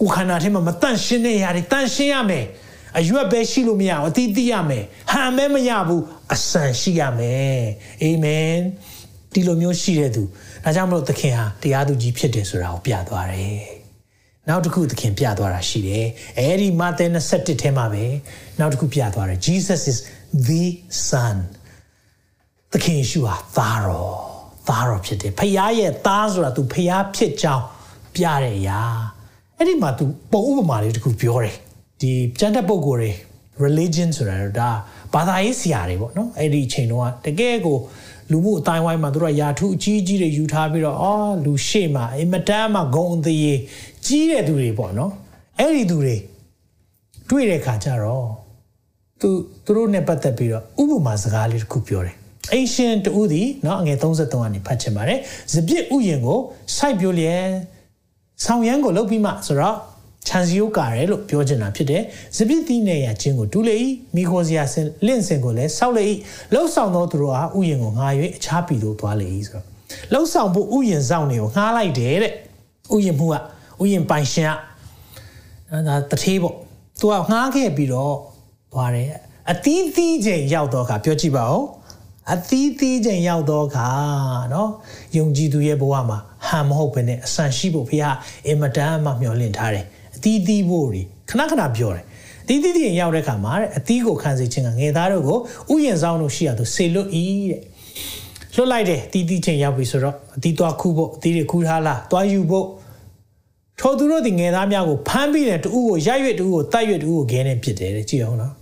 [0.00, 2.46] ကိုခန္ဓာထဲမှာမတန့်ရှင်းတဲ့ຢာတွေတန့်ရှင်းရမယ်။
[2.98, 7.58] အရွက်ပဲရှိလို့မရဘူးအသီးသီးရမယ်။ဟန်မဲမရဘူးအဆန်ရှိရမယ်။
[8.02, 8.56] အာမင်။
[9.34, 10.22] ဒီလိုမျိုးရှိတဲ့သူ
[10.64, 13.62] ဒါကြောင့်မလို့သခင်ဟာတရားသူကြီးဖြစ်တယ်ဆိုတာကိုပြသွားတယ်။
[14.48, 16.06] နောက်တစ်ခုသခင်ပြသွားတာရှိတယ်
[16.38, 18.04] အဲဒီမာသဲ27ထဲမှာပဲ
[18.58, 19.98] နောက်တစ်ခုပြသွားတယ် Jesus is
[20.48, 20.64] the
[21.08, 21.36] son
[22.72, 24.16] သခင်ယေရှုဟာသားတော်
[24.68, 27.64] သားတော်ဖြစ်တယ်ဖခင်ရဲ့သားဆိုတာ तू ဖခင်ဖြစ်ကြောင်း
[28.16, 28.80] ပြတဲ့အရာ
[29.56, 31.56] အဲ့ဒီမှာ तू ပုံဥပမာလေးတစ်ခုပြောတယ်
[32.00, 33.10] ဒီကျမ်းတဲ့ပုံကိုယ်တွေ
[33.64, 34.70] religion ဆိုတာတော့ဒါ
[35.14, 37.78] ဘာသာရေးဆရာတွေပေါ့နော်အဲ့ဒီအချိန်တုန်းကတကယ်ကို
[38.30, 43.56] လူမှုအတိုင်းဝိုင်းမှာတို့ကယာထုအကြီးကြီးတွေယူထားပြီးတော့အော်လူရှေ့မှာအင်မတန်မှဂုံအသေး
[44.05, 45.11] ကြီးတဲ့သူတွေပေါ့နော်
[45.59, 46.15] အဲ့ဒီသူတွေ
[47.29, 48.27] တွေ့တဲ့ခါကျတော့
[49.21, 49.29] သူ
[49.65, 52.15] သူတို့နဲ့ပတ်သက်ပြီးတော့ဥပမာစကားလေးတစ်ခုပြောတယ်
[52.53, 55.19] အင်ရှင်တူသည်เนาะအငယ်33ကနေဖတ်ချင်ပါတယ်။
[55.53, 56.39] စပြစ်ဥယျင်ကို
[56.75, 57.45] စိုက်ပြိုလျက်
[58.43, 59.77] ဆောင်းရမ်းကိုလှုပ်ပြီးမှဆိုတော့
[60.27, 62.01] ခြံစည်းရိုးကာတယ်လို့ပြောချင်တာဖြစ်တယ်။
[62.37, 63.75] စပြစ်သီးနေရခြင်းကိုတူးလေ၏
[64.15, 66.03] မိခိုစရာစင်လင့်စင်ကိုလည်းစောက်လေ၏
[66.53, 69.65] လှုပ်ဆောင်သောသူတို့အားဥယျင်ကိုငှား၍အခြားပြည်သို့သွားလေ၏ဆိုတော့
[70.11, 72.33] လှုပ်ဆောင်ဖို့ဥယျင်ဆောင်နေကိုငှားလိုက်တယ်တဲ့။
[72.95, 73.35] ဥယျင်မှုက
[73.82, 74.52] ဥယျင်ပိုင်ရှင်
[75.70, 76.56] ကဒါတထေးပေါ့။
[77.00, 78.16] तू ကငှားခဲ့ပြီးတော့
[78.72, 79.08] သွားတယ်။
[79.50, 81.62] အသီးသီးချိန်ရောက်တော့ကပြောကြည့်ပါဦး။
[82.30, 83.88] အသီးသီးချိန်ရောက်တော့ခါ
[84.54, 84.70] နော်
[85.16, 86.18] ယုံကြည်သူရဲ့ဘဝမှာ
[86.48, 88.16] ဟန်မဟုတ်ဘဲနဲ့အဆန်ရှိဖို့ဖခင်
[88.46, 89.84] အင်မတန်မှမျှော်လင့်ထားတယ်
[90.16, 92.04] အသီးသီးဖို့တွေခဏခဏပြောတယ်
[92.44, 97.60] အသီးသီးရင်ရောက်တဲ့ခါမှာတဲ့အသီးကိုခံစေခြင်းကငယ်သားတို့ကိုဥယျာဉ်ဆောင်လို့ရှိရသူစေလွတ်ဤတဲ့
[98.56, 102.66] လွတ်လိုက်တယ်တီးတီးချင်းရောက်ပြီဆိုတော့အသီးသွားခူးဖို့အသီးတွေခူးထားလားသွားယူဖို့
[103.82, 108.52] ထိုသူတို့ဒီငယ်သားများကိုဖမ်းပြီးတယ်တူကိုရိုက်ရွက်တူကိုတိုက်ရွက်တူကိုခဲနေပစ်တယ်တဲ့ကြည့်အောင်နော်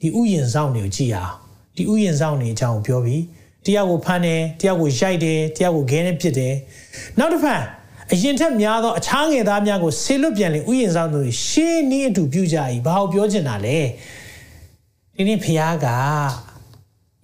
[0.00, 1.32] ဒီဥယျာဉ်ဆောင်တွေကိုကြည့်အောင်
[1.76, 3.22] ဒီဥယျာဉ်ဆောင်နေအကြောင်းပြောပြီး
[3.66, 6.54] တယောက်ကိုဖမ်းတယ်တယောက်ကိုရိုက်တယ်တယောက်ကိုခဲနေပစ်တယ်
[7.18, 7.62] နောက်တစ်ဖက်
[8.12, 12.56] အရင်ထက်များသောအခြားငယ်သားများကိုဆေလွတ်ပြန်လေဥယျာဉ်ဆောင်သူတွေရှေးနည်းအတူပြုကြ၏
[12.86, 13.78] ဘာလို့ပြောချင်တာလဲ
[15.16, 15.86] ဒီနေ့ဖခင်က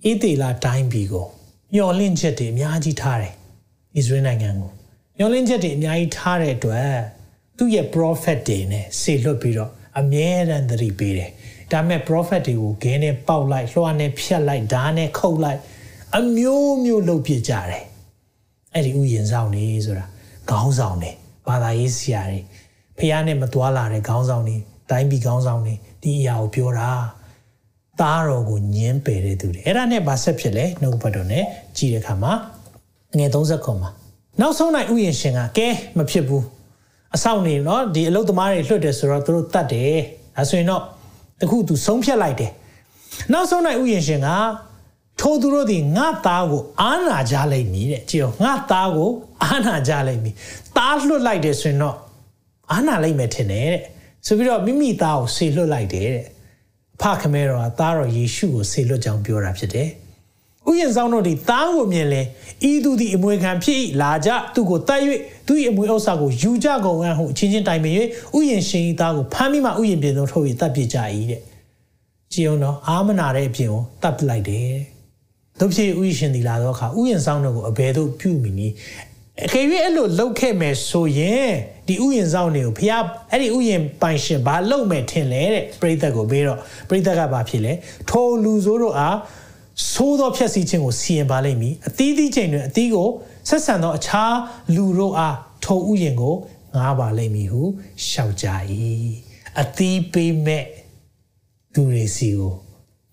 [0.08, 1.26] ဣသေလတိုင်းပြည်ကို
[1.72, 4.70] မျောလင့်ချက်တွေအများကြီးထားတယ်ဣသရေလနိုင်ငံကို
[5.16, 6.90] မျောလင့်ချက်တွေအများကြီးထားတဲ့အတွက်
[7.56, 11.30] သူ့ရဲ့ prophet တွေနဲ့ဆေလွတ်ပြီးတော့အမြဲတမ်းသတိပေးတယ်
[11.72, 15.60] ဒါမဲ့ prophet တွေကိုဂဲနဲ့ပေါက်လိုက်လွှာနဲ့ဖြတ်လိုက်ဓာတ်နဲ့ခုတ်လိုက်
[16.16, 17.84] အမျိုးမျိုးလုပ်ပြကြတယ်
[18.74, 20.06] အဲ့ဒီဥယျာဉ်ဆောင်နေဆိုတာ
[20.50, 21.10] ခေါင်းဆောင်တွေ
[21.48, 22.40] ဘာသာရေးဆရာတွေ
[22.98, 24.56] ဖះနဲ့မသွားလာတဲ့ခေါင်းဆောင်တွေ
[24.90, 26.90] တိုင်းပြည်ခေါင်းဆောင်တွေဒီအရာကိုပြောတာ
[28.00, 31.44] သားတော်ကိုညင်းပယ်တဲ့သူတွေအဲ့ဒါနဲ့ဘာဆက်ဖြစ်လဲနှုတ်ဘတ်တော်နဲ့
[31.76, 32.32] ကြည်တဲ့ခါမှာ
[33.18, 33.90] ငယ်30ခွန်မှာ
[34.40, 36.44] နောက်ဆုံးနိုင်ဥယျာဉ်ရှင်ကကဲမဖြစ်ဘူး
[37.15, 39.99] အဆောင်နေเนาะဒီအလုတ်သမားတွေလွှတ်တယ်ဆိုတော့သူတို့တတ်တယ်
[40.35, 40.83] ဒါဆိုရင်တော့
[41.39, 42.51] တခုသူဆုံးဖြတ်လိုက်တယ်
[43.31, 44.29] နောက်ဆုံးနိုင်ဥယျာဉ်ရှင်က
[45.19, 49.11] ထိုသူတို့သည်ငါသားကိုအာနာကြလိမ့်မည်တဲ့ကြည့်အောင်ငါသားကို
[49.43, 50.35] အာနာကြလိမ့်မည်
[50.77, 51.95] သားလွတ်လိုက်တယ်ဆိုရင်တော့
[52.71, 53.81] အာနာလိမ့်မယ်ထင်တယ်တဲ့
[54.25, 56.25] ဆိုပြီးတော့မိမိသားကိုဆေလွတ်လိုက်တယ်တဲ့
[56.95, 59.87] အဖခမဲတော်ကသားတော်ယေရှုကိုဆေလွတ်ကြောင်းပြောတာဖြစ်တယ်
[60.70, 62.22] ဥယျာဉ်ဆောင်တို့ဒီသားကိုမြင်လဲ
[62.70, 65.00] ဤသူသည်အမွေခံဖြစ်၏လာကြသူကိုတတ်၍
[65.46, 67.94] သူ၏အမွေဥစ္စာကိုယူကြကုန်အံ့ဟုအချင်းချင်းတိုင်ပင်၍
[68.36, 70.98] ဥယျာဉ်ရှင်၏သားကိုဖမ်းမိမှဥယျာဉ်ပြင်သို့ထုတ်၍တတ်ပြကြ၏
[71.30, 71.40] တဲ့
[72.32, 74.70] ကြည်အောင်တော့အာမနာတဲ့အပြင်ကိုတတ်ပလိုက်တယ်
[75.60, 78.74] တို့ဖြစ်ဥယျာဉ်ရှင်ဒီလာတော့ခါဥယျာဉ်ဆောင်တို့ကိုအဘယ်သို့ပြုမိနည်း
[79.46, 81.50] အကယ်၍အဲ့လိုလောက်ခဲ့မယ်ဆိုရင်
[81.88, 82.92] ဒီဥယျာဉ်ဆောင်တွေကိုဖះ
[83.30, 86.58] အဲ့ဒီဥယျာဉ်ပိုင်ရှင်ဘာလုပ်မဲ့ထင်လဲတဲ့ပရိသတ်ကိုပြီးတော့
[86.88, 87.72] ပရိသတ်ကဘာဖြစ်လဲ
[88.10, 89.16] ထိုလူဆိုးတို့အား
[89.92, 93.08] သိုးသောဖြက်စီခြင်းကိုစီရင်ပါလိမ့်မည်အသီးသီးချိန်တွင်အသီးကို
[93.48, 94.34] ဆက်ဆံသောအခြား
[94.74, 96.34] လူတို့အားထိုဥယျာဉ်ကို
[96.76, 97.62] ငားပါလိမ့်မည်ဟု
[98.08, 98.46] ရှောက်ကြ၏
[99.60, 100.64] အသီးပေးမဲ့
[101.74, 102.54] သူတွေစီကို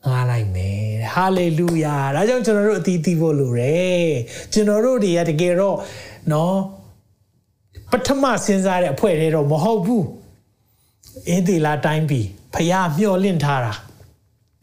[0.06, 0.84] ငားလိုက်မယ်
[1.14, 4.10] ဟာလေလုယာဒါကြောင့်ကျွန်တော်တို့အသီးသီးဖို့လိုတယ်
[4.54, 5.78] ကျွန်တော်တို့တွေကတကယ်တော့
[6.32, 6.58] နော်
[7.92, 10.06] ပထမစဉ်းစားတဲ့အဖွဲ့တွေတော့မဟုတ်ဘူး
[11.28, 12.22] အင်းဒီလာတိုင်းပြီ
[12.54, 13.74] ဖះမျောလင့်ထားတာ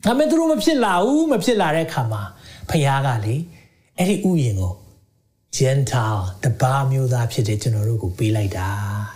[0.05, 2.23] ဒါပေမဲ့သူတို့မဖြစ်လာဘူးမဖြစ်လာတဲ့ခါမှာ
[2.71, 3.37] ဖះကလေ
[3.99, 4.75] အဲ့ဒီဥယျင်ကို
[5.57, 8.69] gentle တပါမျိုးသားဖြစ်တဲ့ကျွန်တော်တို့ကိုပေးလိုက်တာ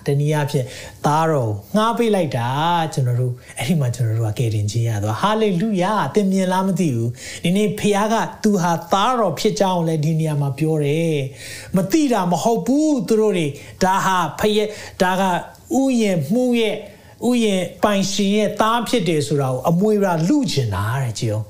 [0.07, 0.67] တနည်းအားဖြင့်
[1.07, 2.49] သားတော်ငှားပေးလိုက်တာ
[2.95, 7.11] ကျွန်တော်တို့အဲ့ဒီမှာကျွန်တော်တို့ကကယ်တင်ခြင်းရတော့ hallelujah သင်မြင်လားမသိဘူး
[7.45, 11.19] ဒီနေ့ဖခင်ကသူဟာသားတော်ဖြစ်ကြောင်းလည်းဒီနေရာမှာပြောတယ်
[11.77, 13.47] မသိတာမဟုတ်ဘူးသူတို့တွေ
[13.83, 14.69] ဒါဟာဖခင်
[15.03, 15.23] ဒါက
[15.81, 16.77] ဥယျင်မှုရဲ့
[17.29, 21.47] ဥယျင်ပိုင်ရှင်ရဲ့သားဖြစ်တယ်ဆိုတာကိုအမွေရာလူကျင်တာတဲ့ကြည်အောင်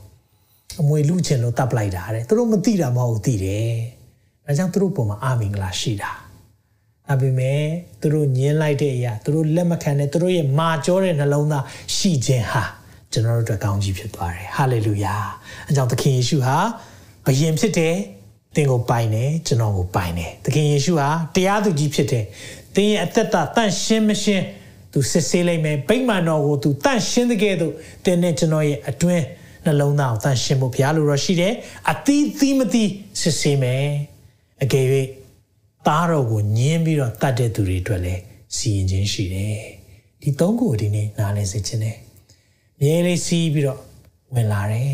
[0.81, 3.73] အမွေလူကျင်လို့တပ်လိုက်တာတဲ့သူတို့မသိတာမဟုတ်သိတယ်။
[4.47, 6.11] ဒါကြောင့်သူတို့ပုံမှာအာမင်္ဂလာရှိတာ။
[7.09, 7.62] ဒါပေမဲ့
[8.01, 11.65] သူတို့ညင်းလိုက်တဲ့အရာသူတို့လက်မခံတဲ့သူတို့ရဲ့မာကြောတဲ့နှလုံးသား
[11.97, 12.62] ရှိခြင်းဟာ
[13.12, 15.15] ကျွန်တော်တို့အတွက်ကောင်းကြီးဖြစ်သွားတယ်။ဟာလေလုယာ။
[15.69, 16.57] အဲကြောင့်သခင်ယေရှုဟာ
[17.27, 17.95] ဘယင်ဖြစ်တယ်။
[18.55, 22.25] သင်ကိုပိုင်တယ်ကျွန်တော်ကိုပိုင်တယ်။သခင်ယေရှုဟာတရားသူကြီးဖြစ်တယ်။
[22.75, 24.45] သင်ရဲ့အသက်တာတန့်ရှင်းမရှင်း
[24.95, 27.75] သူစစ်ဆေးလိုက်မယ်။ဗိမာန်တော်ကိုသူတန့်ရှင်းတဲ့ကဲ့သို့
[28.05, 29.25] သင်နဲ့ကျွန်တော်ရဲ့အတွင်း
[29.65, 31.53] နှလုံးသားကိုတန့်ရှင်းဖို့ဘုရားလိုတော့ရှိတယ်။
[31.91, 32.91] အသီးသီးမသီး
[33.21, 33.85] စစ်ဆေးမယ်။
[34.63, 34.87] အကယ်၍
[35.87, 38.23] သားတော်ကိုညင်းပြီးတော့တတ်တဲ့သူတွေအတွက်လည်း
[38.57, 39.59] စီရင်ခြင်းရှိတယ်။
[40.23, 41.97] ဒီသုံးခုဒီနေ့နားလည်စေခြင်းနဲ့
[42.81, 43.81] မြဲလေးစီးပြီးတော့
[44.35, 44.93] ဝင်လာတယ်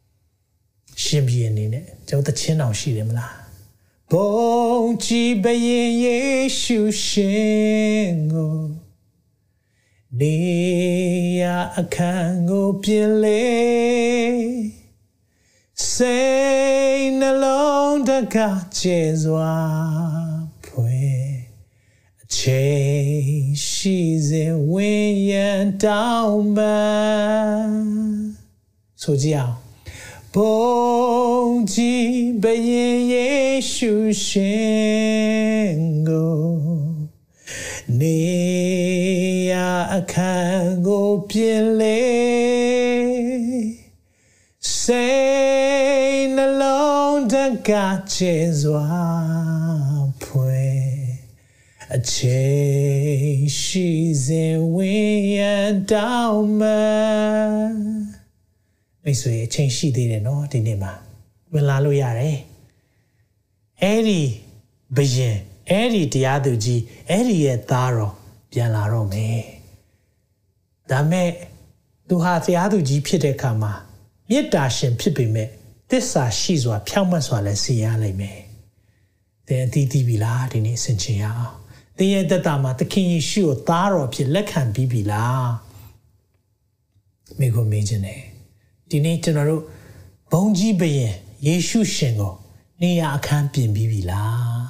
[1.04, 3.32] ။ရှင်ပြင်းအနေနဲ့ကျောင်းတချင်းတော်ရှိတယ်မလား။
[4.12, 6.18] ဘုံကြည်ဘယင်ယေ
[6.60, 8.83] ရှုရှင်ကို
[10.20, 10.38] နေ
[11.40, 11.42] ရ
[11.78, 13.46] အခန်းကိုပြင်လေ
[15.92, 16.18] စိ
[16.94, 19.56] တ်နှလုံးတကားကျေစွာ
[20.64, 21.30] ဖွယ်
[22.22, 23.98] အချိန်ရှိ
[24.28, 24.94] စေဝိ
[25.28, 27.72] ညာဉ်တောင်းပန်
[29.02, 29.56] ဆိုကြအောင်
[30.34, 33.30] ဘုံကြီးဘယင်ယေ
[33.72, 33.94] ရှု
[34.24, 35.76] ရှင်
[36.08, 36.34] ကို
[38.00, 38.18] နေ
[39.22, 39.23] ရ
[39.96, 42.02] အခန်းကိုပြင်လေ
[44.80, 47.34] စိတ်နှလုံးတ
[47.68, 48.88] ကားချေစွာ
[50.22, 50.88] ဖွယ်
[51.94, 53.88] အချိန်ရှိ
[54.24, 54.96] စဉ်ဝိ
[55.32, 56.62] ညာဉ်တောင်းမ
[59.02, 60.92] မိတ်ဆွေအချိန်ရှိသေးတယ်နော်ဒီနေ့မှာ
[61.52, 62.38] ဝင်လာလို့ရတယ်
[63.82, 64.20] အဲ့ဒီ
[64.96, 65.36] ဘယင်
[65.70, 66.80] အဲ့ဒီတရားသူကြီး
[67.10, 68.14] အဲ့ဒီရဲ့သားတော်
[68.50, 69.44] ပြန်လာတော့မယ်
[70.90, 71.28] ဒါမဲ့
[72.08, 73.72] သူဟာတရားသူကြီးဖြစ်တဲ့အခါမှာ
[74.28, 75.48] မေတ္တာရှင်ဖြစ်ပေမဲ့
[75.90, 78.40] သစ္စာရှိစွာ ဖြောင့်မတ်စွာလည်းစီရနိုင်မယ်။
[79.46, 81.54] သင်အသီးသီးပြီလားဒီနေ့ဆင်ခြင်ရအောင်။
[81.98, 85.46] သင်ရဲ့သက်တာမှာသခင်ယေရှုကိုသားတော်ဖြစ်လက်ခံပြီးပြီလား။
[87.38, 88.20] မိကိုမေးခြင်းနဲ့
[88.90, 89.62] ဒီနေ့ကျွန်တော်တို့
[90.32, 91.12] ဘုံကြီးဘယင်
[91.46, 92.34] ယေရှုရှင်ကို
[92.80, 94.62] နေရအခန်းပြင်ပြီးပြီလား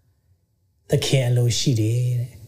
[0.90, 2.32] ။သခင်အလိုရှိတယ်တဲ့။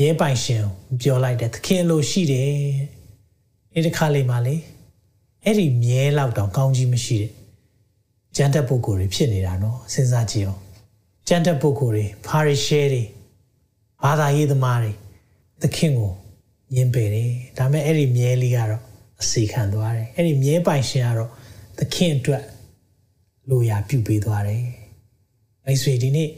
[0.00, 0.62] ရဲပိုင်ရှင်
[1.00, 2.50] ပြောလိုက်တယ်သခင်အလိုရှိတယ်။
[3.72, 4.56] ဒီတစ်ခါလေးမှလေ။
[5.44, 7.32] အဲ့ဒီမြဲလောက်တောင်ကောင်းကြီးမရှိတဲ့
[8.36, 10.60] ကျန်တဲ့ပုဂ္ဂိုလ်တွေဖြစ်နေတာနော်စဉ်းစားကြည့်အောင်
[11.28, 13.02] ကျန်တဲ့ပုဂ္ဂိုလ်တွေဖာရီရှဲတွေ
[14.02, 14.92] ဘာသာရေးသမားတွေ
[15.62, 16.12] သခင်ကို
[16.74, 18.82] ညင်ပယ်တယ်ဒါပေမဲ့အဲ့ဒီမြဲလေးကတော့
[19.20, 21.30] အစီခံသွားတယ်အဲ့ဒီမြဲပိုင်ရှင်ကတော့
[21.78, 22.44] သခင်အတွက်
[23.50, 24.64] လိုရာပြုပေးသွားတယ်
[25.64, 26.30] မိတ်ဆွေဒီနေ့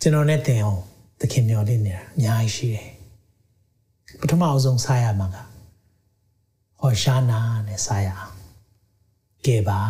[0.00, 0.82] ကျွန်တော်နဲ့တင်အောင်
[1.22, 2.88] သခင်မျှော်လင့်နေတာအများကြီးရှိတယ်
[4.20, 5.36] ပထမအဆုံးစားရမှာက
[6.80, 8.34] ဟောရှာနာနဲ့စားရအောင်
[9.46, 9.80] ကဲပါ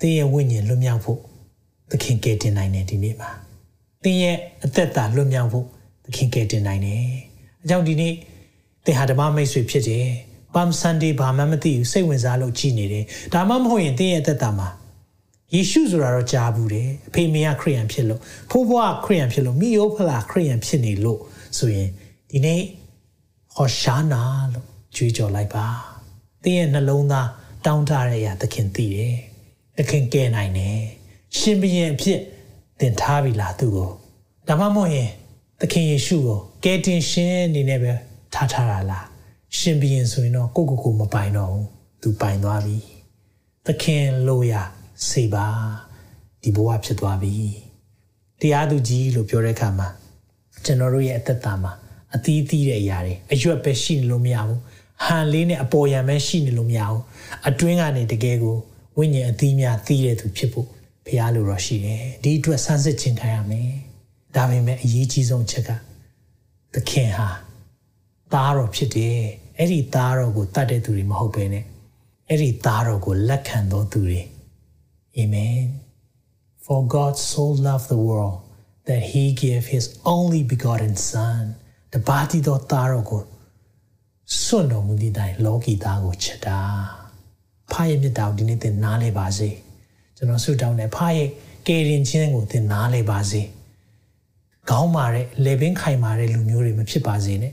[0.00, 1.20] သင်ရဲ့ဝိညာဉ်လွတ်မြောက်ဖို့
[1.90, 3.30] သခင်ကယ်တင်နိုင်တယ်ဒီနေ့မှာ
[4.02, 5.66] သင်ရဲ့အသက်တာလွတ်မြောက်ဖို့
[6.04, 7.04] သခင်ကယ်တင်နိုင်တယ်
[7.62, 8.14] အကြောင်းဒီနေ့
[8.84, 10.06] သင်ဟာဓမ္မမိတ်ဆွေဖြစ်တယ်
[10.54, 14.68] ပမ်ဆန်ဒေးဘာမှမသိဘူးစိတ်ဝင်စားလို့ကြည်နေတယ်ဒါမှမဟုတ်ရင်သင်ရဲ့အသက်တာမှာ
[15.54, 21.20] ယေရှုဆိုတာတော့ကြားဘူးတယ်အဖေမေကခရိယန်ဖြစ်လို့ဖိုးဖွားခရိယန်ဖြစ်လို့မိယိုဖလာခရိယန်ဖြစ်နေလို့
[21.58, 21.88] ဆိုရင်
[22.30, 22.62] ဒီနေ့
[23.54, 24.22] ဟောရှာနာ
[24.54, 25.66] လို့ကြွေးကြော်လိုက်ပါ
[26.42, 27.28] သင်ရဲ့နှလုံးသား
[27.66, 29.16] တောင်းတရတဲ့အရာသခင်သိတယ်
[29.78, 30.80] သခင်ကယ်နိုင်တယ်
[31.38, 32.20] ရှင်ဘုရင်အဖြစ်
[32.80, 33.90] သင်ထားပြီလားသူ့ကို
[34.48, 35.10] ဒါမှမဟုတ်ရင်
[35.60, 37.92] သခင်ယေရှုကိုကယ်တင်ရှင်အနေနဲ့ပဲ
[38.34, 39.06] ထားထားတာလား
[39.58, 41.66] ရှင်ဘုရင်ဆိုရင်တော့ကိုကိုကိုမပိုင်တော့ဘူး
[42.02, 42.78] သူပိုင်သွားပြီ
[43.66, 44.62] သခင်လိုရာ
[45.08, 45.46] စေပါ
[46.42, 47.34] ဒီဘဝဖြစ်သွားပြီ
[48.40, 49.88] တရားသူကြီးလို့ပြောတဲ့အခါမှာ
[50.64, 51.72] ကျွန်တော်တို့ရဲ့အသက်တာမှာ
[52.14, 54.60] အသီးသီးတဲ့အရာတွေအရွက်ပဲရှိနေလို့မရဘူး
[55.04, 57.02] ဟန်လေးနဲ့အပေါ်ယံပဲရှိနေလို့မရဘူး
[57.48, 58.56] အတွင်းကနေတကယ်ကို
[58.98, 60.68] ဝိညာဉ်အသီးများသီးတဲ့သူဖြစ်ဖို့
[61.06, 63.70] ဖရားလိုတော့ရှိတယ်ဒီအတွက်ဆန်းစစ်ခြင်းခံရမယ်
[64.36, 65.70] ဒါပေမဲ့အရေးကြီးဆုံးချက်က
[66.74, 67.28] သခင်ဟာ
[68.32, 69.18] သားတော်ဖြစ်တယ်
[69.58, 71.64] အဲ့ဒီသားတော်ကိုတတ်တဲ့သူတွေမဟုတ်ဘဲနဲ့
[72.28, 74.20] အဲ့ဒီသားတော်ကိုလက်ခံတော်သူတွေ
[75.16, 75.58] အာမင်
[76.64, 78.36] for God so loved the world
[78.88, 79.84] that he gave his
[80.14, 81.42] only begotten son
[81.92, 83.22] တပါတိတော်သားတော်ကို
[84.42, 86.58] စွန့်တော်မူသည့်တိုင်လောကီသားကိုချစ်တာ
[87.72, 89.48] ဖာရဲ့မြတ်တာကိုဒီနေ့သင်နားလဲပါစေ
[90.16, 91.28] ကျွန်တော်ဆုတောင်းတယ်ဖာရဲ့
[91.66, 93.42] ကယ်တင်ခြင်းကိုသင်နားလဲပါစေ
[94.70, 97.52] ခေါင်းမာတဲ့လေပင်ခိုင်မာတဲ့လူမျိုးတွေမဖြစ်ပါစေနဲ့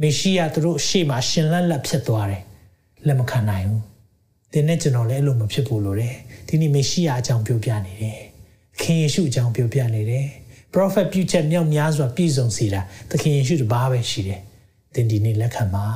[0.00, 2.42] မေရှိယသူတို့ရှေ့မှာရှင်လက်လက်ဖြစ်သွားတယ်
[3.06, 3.82] လက်မခံနိုင်ဘူး
[4.52, 6.14] သင်နဲ့ကျွန်တော်လည်းအဲ့လိုမဖြစ်ဘူးလို့တယ်
[6.48, 8.20] ဒီနေ့မေရှိယအကြောင်းပြောပြနေတယ်
[8.80, 10.28] ခင်ယေရှုအကြောင်းပြောပြနေတယ်
[10.74, 12.80] prophet ပြုချက်မြောက်များစွာပြည့်စုံစေတာ
[13.10, 14.40] သခင်ယေရှုတပါးပဲရှိတယ်
[14.94, 15.86] သင်ဒီနေ့လက်ခံပါ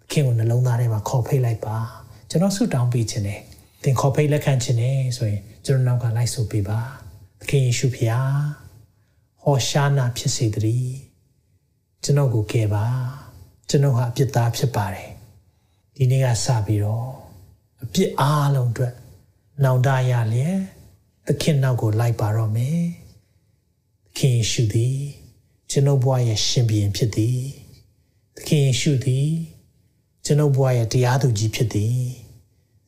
[0.00, 1.76] သခင်ကိုနှလုံးသားထဲမှာခေါ်ဖိတ်လိုက်ပါ
[2.30, 3.40] ကျွန်တော်ဆုတောင်းပေးခြင်းတယ်
[3.82, 6.80] သင်ခေါ်ဖိတ်လက်ခံခြင်းတယ်ဆိုရင်ကျွန်တော်နောက်ကလိုက်ဆိုပေးပါ
[7.40, 8.34] သခင်ယေရှုဖျား
[9.42, 10.96] ဟောရှာနာဖြစ်စေတည်း
[12.04, 12.84] ကျွန်တော်ကိုကယ်ပါ
[13.68, 15.10] ကျွန်တော်ဟာအပြစ်သားဖြစ်ပါတယ်
[15.96, 17.08] ဒီနေ့ကစပြီးတော့
[17.82, 18.92] အပြစ်အားလုံးအတွက်
[19.64, 20.58] နောင်တရလျက်
[21.26, 22.80] သခင်နောက်ကိုလိုက်ပါတော့မယ်
[24.06, 24.98] သခင်ယေရှုသည်
[25.70, 27.40] ကျွန်ုပ်ဘဝရဲ့ရှင်ဘုရင်ဖြစ်သည်
[28.36, 29.30] သခင်ယေရှုသည်
[30.24, 31.98] ကျွန်ုပ်ဘဝရဲ့တရားသူကြီးဖြစ်သည်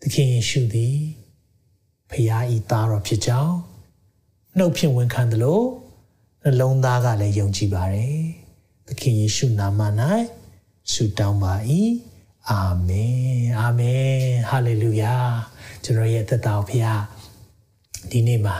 [0.00, 0.98] သခင်ယေရှုသည်
[2.10, 3.56] ဖခင်ဤသားတော်ဖြစ်ကြောင်း
[4.56, 5.66] နှုတ်ဖြင့်ဝန်ခံတယ်လို့
[6.42, 8.20] နှလုံးသားကလည်းယုံကြည်ပါတယ်
[8.86, 9.80] သခင်ယေရှုနာမ၌
[10.92, 11.54] ဆုတောင်းပါ၏
[12.50, 13.16] အာမင်
[13.58, 14.10] အာမင်
[14.48, 15.16] ဟာလေလုယာ
[15.84, 17.00] ကျွန်တော်ရဲ့သက်တော်ဖခင်
[18.10, 18.56] ဒီနေ့မှာ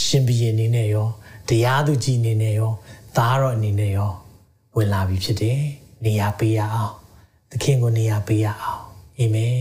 [0.00, 1.08] ရှင်ဘုရင်အနေနဲ့ရော
[1.48, 2.72] တရားသူကြီးအနေနဲ့ရော
[3.16, 4.10] သားတော်အနေနဲ့ရော
[4.76, 5.60] ဝင်လာပြီဖြစ်တယ်
[6.04, 6.94] နေရာပေးရအောင်
[7.50, 8.82] သခင်ကိုနေရာပေးရအောင်
[9.18, 9.56] အာမင်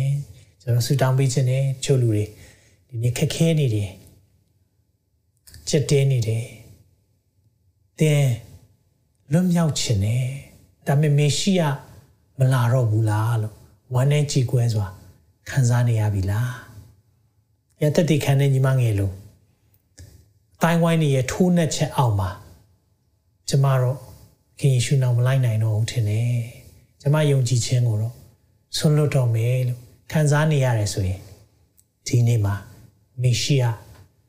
[0.62, 2.26] ကျွန်တော်ဆုတောင်းပေးခြင်းနဲ့ချို့လူတွေ
[2.88, 3.92] ဒီနေ့ခက်ခဲနေတယ်
[5.70, 6.46] ချက်တဲနေတယ်
[8.00, 8.34] တင်း
[9.32, 10.26] လွတ်မြောက်ခြင်းနဲ့
[10.88, 11.62] ဒါပေမဲ့မေရှိယ
[12.38, 13.56] မလာတော့ဘူးလားလို့
[13.94, 14.88] ဝမ်းနဲ့ကြည်ကွဲစွာ
[15.50, 16.71] ခံစားနေရပြီလား
[17.82, 19.14] ရတတိခံတဲ့ညီမငယ်လို့
[20.62, 22.30] တိုင်းဝိုင်းနေရထိုးနှက်ချက်အောင်ပါ
[23.50, 23.98] ကျမတို့
[24.60, 26.32] ခင်ယေရှုနာမလိုက်နိုင်တော့ဘူးထင်တယ်
[27.02, 28.16] ကျမယုံကြည်ခြင်းကိုတော့
[28.78, 29.80] ဆွလွတ်တော့မယ်လို့
[30.12, 31.22] ခံစားနေရတယ်ဆိုရင်
[32.08, 32.56] ဒီနေ့မှာ
[33.22, 33.64] မေရှိယ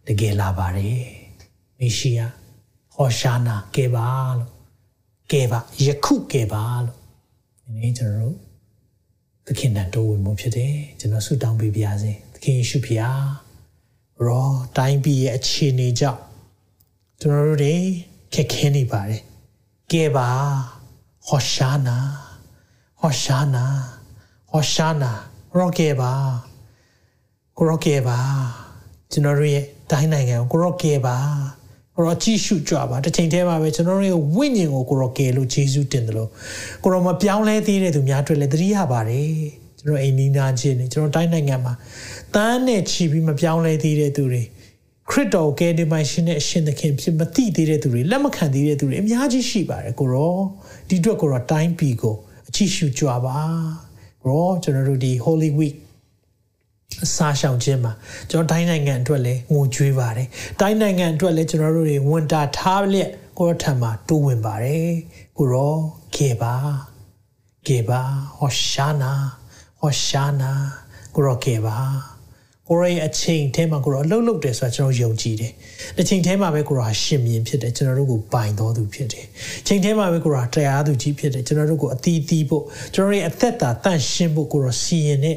[0.06, 1.04] တကယ်လာပါတယ်
[1.78, 2.20] မေရှိယ
[2.94, 4.06] ဟောရှာနာကဲပါ
[4.38, 4.50] လို့
[5.32, 6.98] ကဲပါယခုကဲပါလို့
[7.64, 8.36] ဒီနေ့ကျွန်တော်တို့
[9.46, 13.24] သခင်တန်တိုးဝင်မှုဖြစ်တယ်ကျွန်တော်ဆုတောင်းပေးပါရစေသ ခင်ယေရှုဖျား
[14.26, 16.20] ရောတိုင်းပြည်ရဲ့အခြေအနေကြောင့်
[17.20, 17.74] ကျွန်တော်တို့တွေ
[18.34, 19.20] ခက်ခဲနေပါတယ်
[19.92, 20.28] ကဲပါ
[21.26, 21.98] ဟောရှာနာ
[23.00, 23.64] ဟောရှာနာ
[24.50, 25.12] ဟောရှာနာ
[25.56, 26.12] ရောကဲပါ
[27.56, 28.18] ကိုရောကဲပါ
[29.10, 31.16] ကျွန်တော်တို့ရဲ့တိုင်းနိုင်ငံကိုရောကဲပါ
[31.94, 36.30] ကိုရောကြည့်ရှုကြပါတစ်ချိန်တည်းမှာပဲကျွန်တော်တို့ရဲ့ဝိညာဉ်ကိုကိုရောကဲလို့ယေရှုတင်တယ်လို့
[36.82, 41.74] ကိုရောမပြောင်းလဲသေးတဲ့သူများတွေ့လဲသတိရပါတယ် ကျွန်တော်အိမ်နီးနားချင်းနေကျွန်တော်တိုင်းနိုင်ငံမှာ
[42.34, 44.42] တန်းနဲ့ချီပြီးမပြောင်းလဲသေးတဲ့သူတွေ
[45.10, 50.36] ခရစ်တော်ကယ်တင်ပိုင်ရှင်နဲ့အရှင်သခင်ဖြစ်မသိသေးတဲ့သူတွေလက်မခံသေးတဲ့သူတွေအများကြီးရှိပါတယ်ကိုရော
[50.88, 52.16] ဒီအတွက်ကိုရောတိုင်းပြည်ကို
[52.48, 53.38] အကြည့်ရှုကြပါ
[54.26, 55.76] ရောကျွန်တော်တို့ဒီ Holy Week
[57.04, 57.92] အစားရှောင်ခြင်းမှာ
[58.30, 60.28] ကျွန်တော်တိုင်းနိုင်ငံအတွက်လည်းငိုကြွေးပါတယ်
[60.60, 64.92] တိုင်းနိုင်ငံအတွက်လည်းကျွန်တော်တို့တွေဝန်တာထားလျက်ကိုရထံမှာတိုးဝင်ပါတယ်
[65.36, 65.74] ကိုရော
[66.16, 66.54] ကေပါ
[67.66, 68.00] ကေပါ
[68.38, 69.12] ဟောရှာနာ
[69.82, 70.52] ဟောရှာနာ
[71.14, 71.76] ကိုရောကေပါ
[72.68, 75.52] ကိုရောရဲ့အချိန်ထဲမှာကိုရောအလုပ်လုပ်တယ်ဆိုတာကျွန်တော်ယုံကြည်တယ်။
[75.96, 79.26] တစ်ချိန်ထဲမှာပဲကိုရောရှင်မြင်ဖြစ်တယ်ကျွန်တော်တို့ကိုပိုင်တော်သူဖြစ်တယ်။
[79.66, 82.64] ချိန်ထဲမှာပဲကိုရောတရားသူကြီးဖြစ်တယ်ကျွန်တော်တို့ကိုအသီးသီးဖို့
[82.94, 85.36] ကျွန်တော်ရဲ့အသက်တာတန့်ရှင်းဖို့ကိုရောစီရင်တဲ့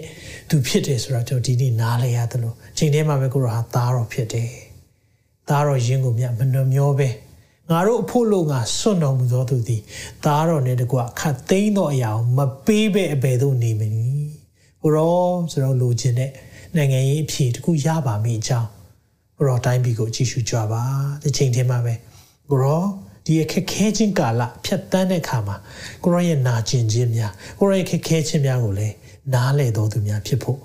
[0.50, 4.50] သူဖြစ်တယ်ဆိုတာကျွန်တော်ဒီနေ့နားလဲရတယ်လို့ချိန်ထဲမှာပဲကိုရောဟာသားတော်ဖြစ်တယ်။
[5.50, 7.10] သားတော်ရင်းကိုမြမနှမျောပဲ
[7.72, 9.82] ငါတို့အဖို့လို့ငါစွန့်တော်မူသောသူသည်
[10.26, 13.94] သားတော်နဲ့တကွခတ်သိမ်းသောအရာကိုမပေးပဲအဘယ်သို့နေမည်။
[14.82, 15.18] ကိုရော
[15.52, 16.32] ဆိုတော့လိုချင်တဲ့
[16.76, 18.70] နိုင်ငံရေးအဖြစ်တခုရပါမိအကြောင်း
[19.38, 20.82] ကိုရောတိုင်းပြည်ကိုကြည့်ရှုကြပါ
[21.24, 21.94] ဒီချိန်ထဲမှာပဲ
[22.50, 22.84] ကိုရော
[23.26, 25.56] ဒီအခက်ခဲခြင်းကာလဖြတ်တန်းတဲ့အခါမှာ
[26.04, 28.96] ကိုရောရဲ့နာကျင်ခြင်းများကိုရောရဲ့ခက်ခဲခြင်းများကိုလည်း
[29.34, 30.60] နားလည်တော်သူများဖြစ်ဖို့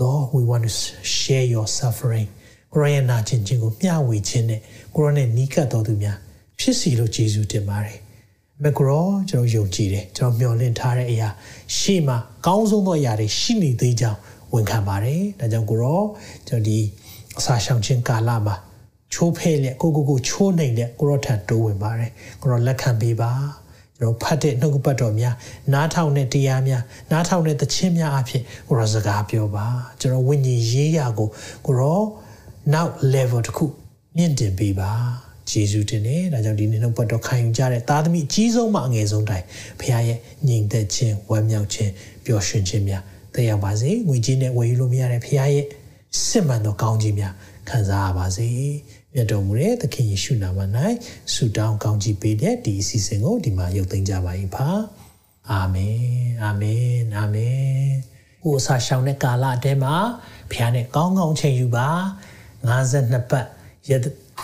[0.00, 0.72] Lord we want to
[1.18, 2.28] share your suffering
[2.72, 4.60] ကိုရောရဲ့နာကျင်ခြင်းကိုမျှဝေခြင်းနဲ့
[4.94, 6.16] ကိုရောနဲ့နီးကပ်တော်သူများ
[6.58, 7.98] ဖြစ်စီလို့ယေရှုတင်ပါတယ်
[8.62, 11.28] မကရောကျွန်တော်ယုံကြည်တယ်ကျွန်တော်မျှော်လင့်ထားတဲ့အရာ
[11.76, 14.18] ရှေ့မှာကောင်းဆုံးသောအရာတွေရှိနေသေးကြောင်း
[14.52, 16.02] ဝန်ခံပါတယ်ဒါကြောင့်ကိုရော
[16.48, 16.78] ကျွန်တော်ဒီ
[17.38, 18.56] အစာရှောင်ခြင်းကာလမှာ
[19.12, 22.10] ကြချိုးဖဲ့လက်ကိုကိုကိုချိုးနိုင်လက်ကိုရောထံတိုးဝင်ပါတယ်
[22.40, 23.32] ကိုရောလက်ခံပေးပါ
[23.98, 25.34] ကျွန်တော်ဖတ်တဲ့နှုတ်ပတ်တော်များ
[25.72, 29.66] နားထောင်တဲ့တရားများနားထောင်တဲ့သခြင်းများအဖြစ်ကိုရောစကားပြောပါ
[30.00, 31.28] ကျွန်တော်ဝိညာဉ်ရေးရာကို
[31.66, 32.00] ကိုရော
[32.74, 33.66] နောက် level တစ်ခု
[34.16, 34.92] မြင့်တင်ပေးပါ
[35.50, 39.44] ဂျေဇုတင်တယ်ဒါကြောင့်ဒီနေ့နှုတ်ပတ်တော်ခံယူကြတဲ့သားသမီးအကြီးဆုံးမှအငယ်ဆုံးတိုင်
[39.80, 41.92] ဖခင်ရဲ့ညီသက်ခြင်းဝမ်းမြောက်ခြင်း
[42.24, 43.02] ပျော်ရွှင်ခြင်းများ
[43.34, 45.66] တက်ရောက်ပါစေငွေကြီးနဲ့ဝယ်ယူလို့မရတဲ့ဖခင်ရဲ့
[46.26, 47.34] စစ်မှန်သောကောင်းကြီးများ
[47.68, 48.48] ခံစားရပါစေ
[49.14, 50.58] မြတ်တော်မူတဲ့သခင်ယေရှုနာမ၌
[51.32, 54.68] ဆုတောင်းကောင်းကြီးပေးတဲ့ဒီအစီအစဉ်ကိုဒီမှာရုပ်သိမ်းကြပါ၏ဖာ
[55.50, 55.98] အာမင်
[56.42, 57.90] အာမင်အာမင်
[58.42, 59.94] ကိုအစာရှောင်တဲ့ကာလအတဲမှာ
[60.50, 61.88] ဖခင်နဲ့ကောင်းကောင်းချိန်ယူပါ
[62.71, 63.45] 52ပတ်
[63.89, 63.91] ရ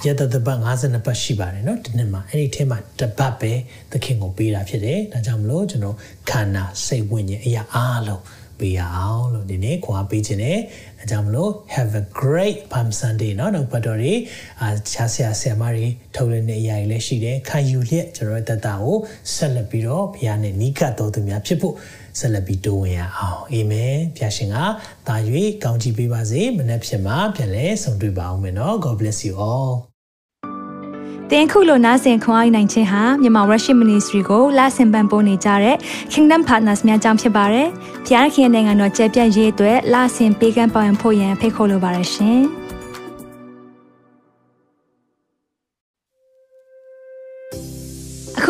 [0.05, 3.51] ရတတပတ်52ပတ်ရှိပါတယ်เนาะဒီနှစ်မှာအဲ့ဒီထဲမှာတပတ်ပဲ
[3.91, 5.95] သခင်ကိုပေးတာဖြစ်တယ်ဒါကြောင့်မလို့ကျွန်တော်
[6.29, 8.23] ခန္ဓာစိတ်ဝိညာဉ်အရာအားလုံး
[8.59, 10.57] ပေးရအောင်လို့ဒီနေ့ခွာပေးခြင်းနဲ့
[10.99, 14.13] အဲကြောင့်မလို့ have a great palm sunday เนาะနောက်ပတ်တော်တွေ
[14.61, 18.97] အာချာဆရာဆရာမတွေထုတ်လင်းတဲ့အရာတွေလည်းရှိတယ်ခံယူလျက်ကျွန်တော်တက်တာကို
[19.33, 21.73] ဆက်လက်ပြီးတော့ဘုရားနဲ့နီးကပ်တော်သူများဖြစ်ဖို့
[22.18, 24.56] ဆက်လက်ပြီးတိုးဝင်ရအောင်အာမင်ဖျာရှင်က
[25.08, 25.16] တာ၍
[25.64, 29.72] ကောင်းချီးပေးပါစေမနက်ဖြန်မှာပြန်လည်ဆုံတွေ့ပါအောင်မယ်နော် God bless you all
[31.30, 35.76] တင်ခုလိုနာဆင်ခွန်အားနိုင်ခြင်းဟာမြန်မာ Worship Ministry ကိုလာဆင်ပန်ပိုးနေကြတဲ့
[36.12, 37.68] Kingdom Partners များအကြောင်းဖြစ်ပါတယ်။
[38.06, 42.42] ဖျားခင်နိုင်ငံတော်ကျယ်ပြန့်ရေးအတွက်လာဆင်ပေးကမ်းပောင်းဖို့ရန်ဖိတ်ခေါ်လိုပါတယ်ရှင်။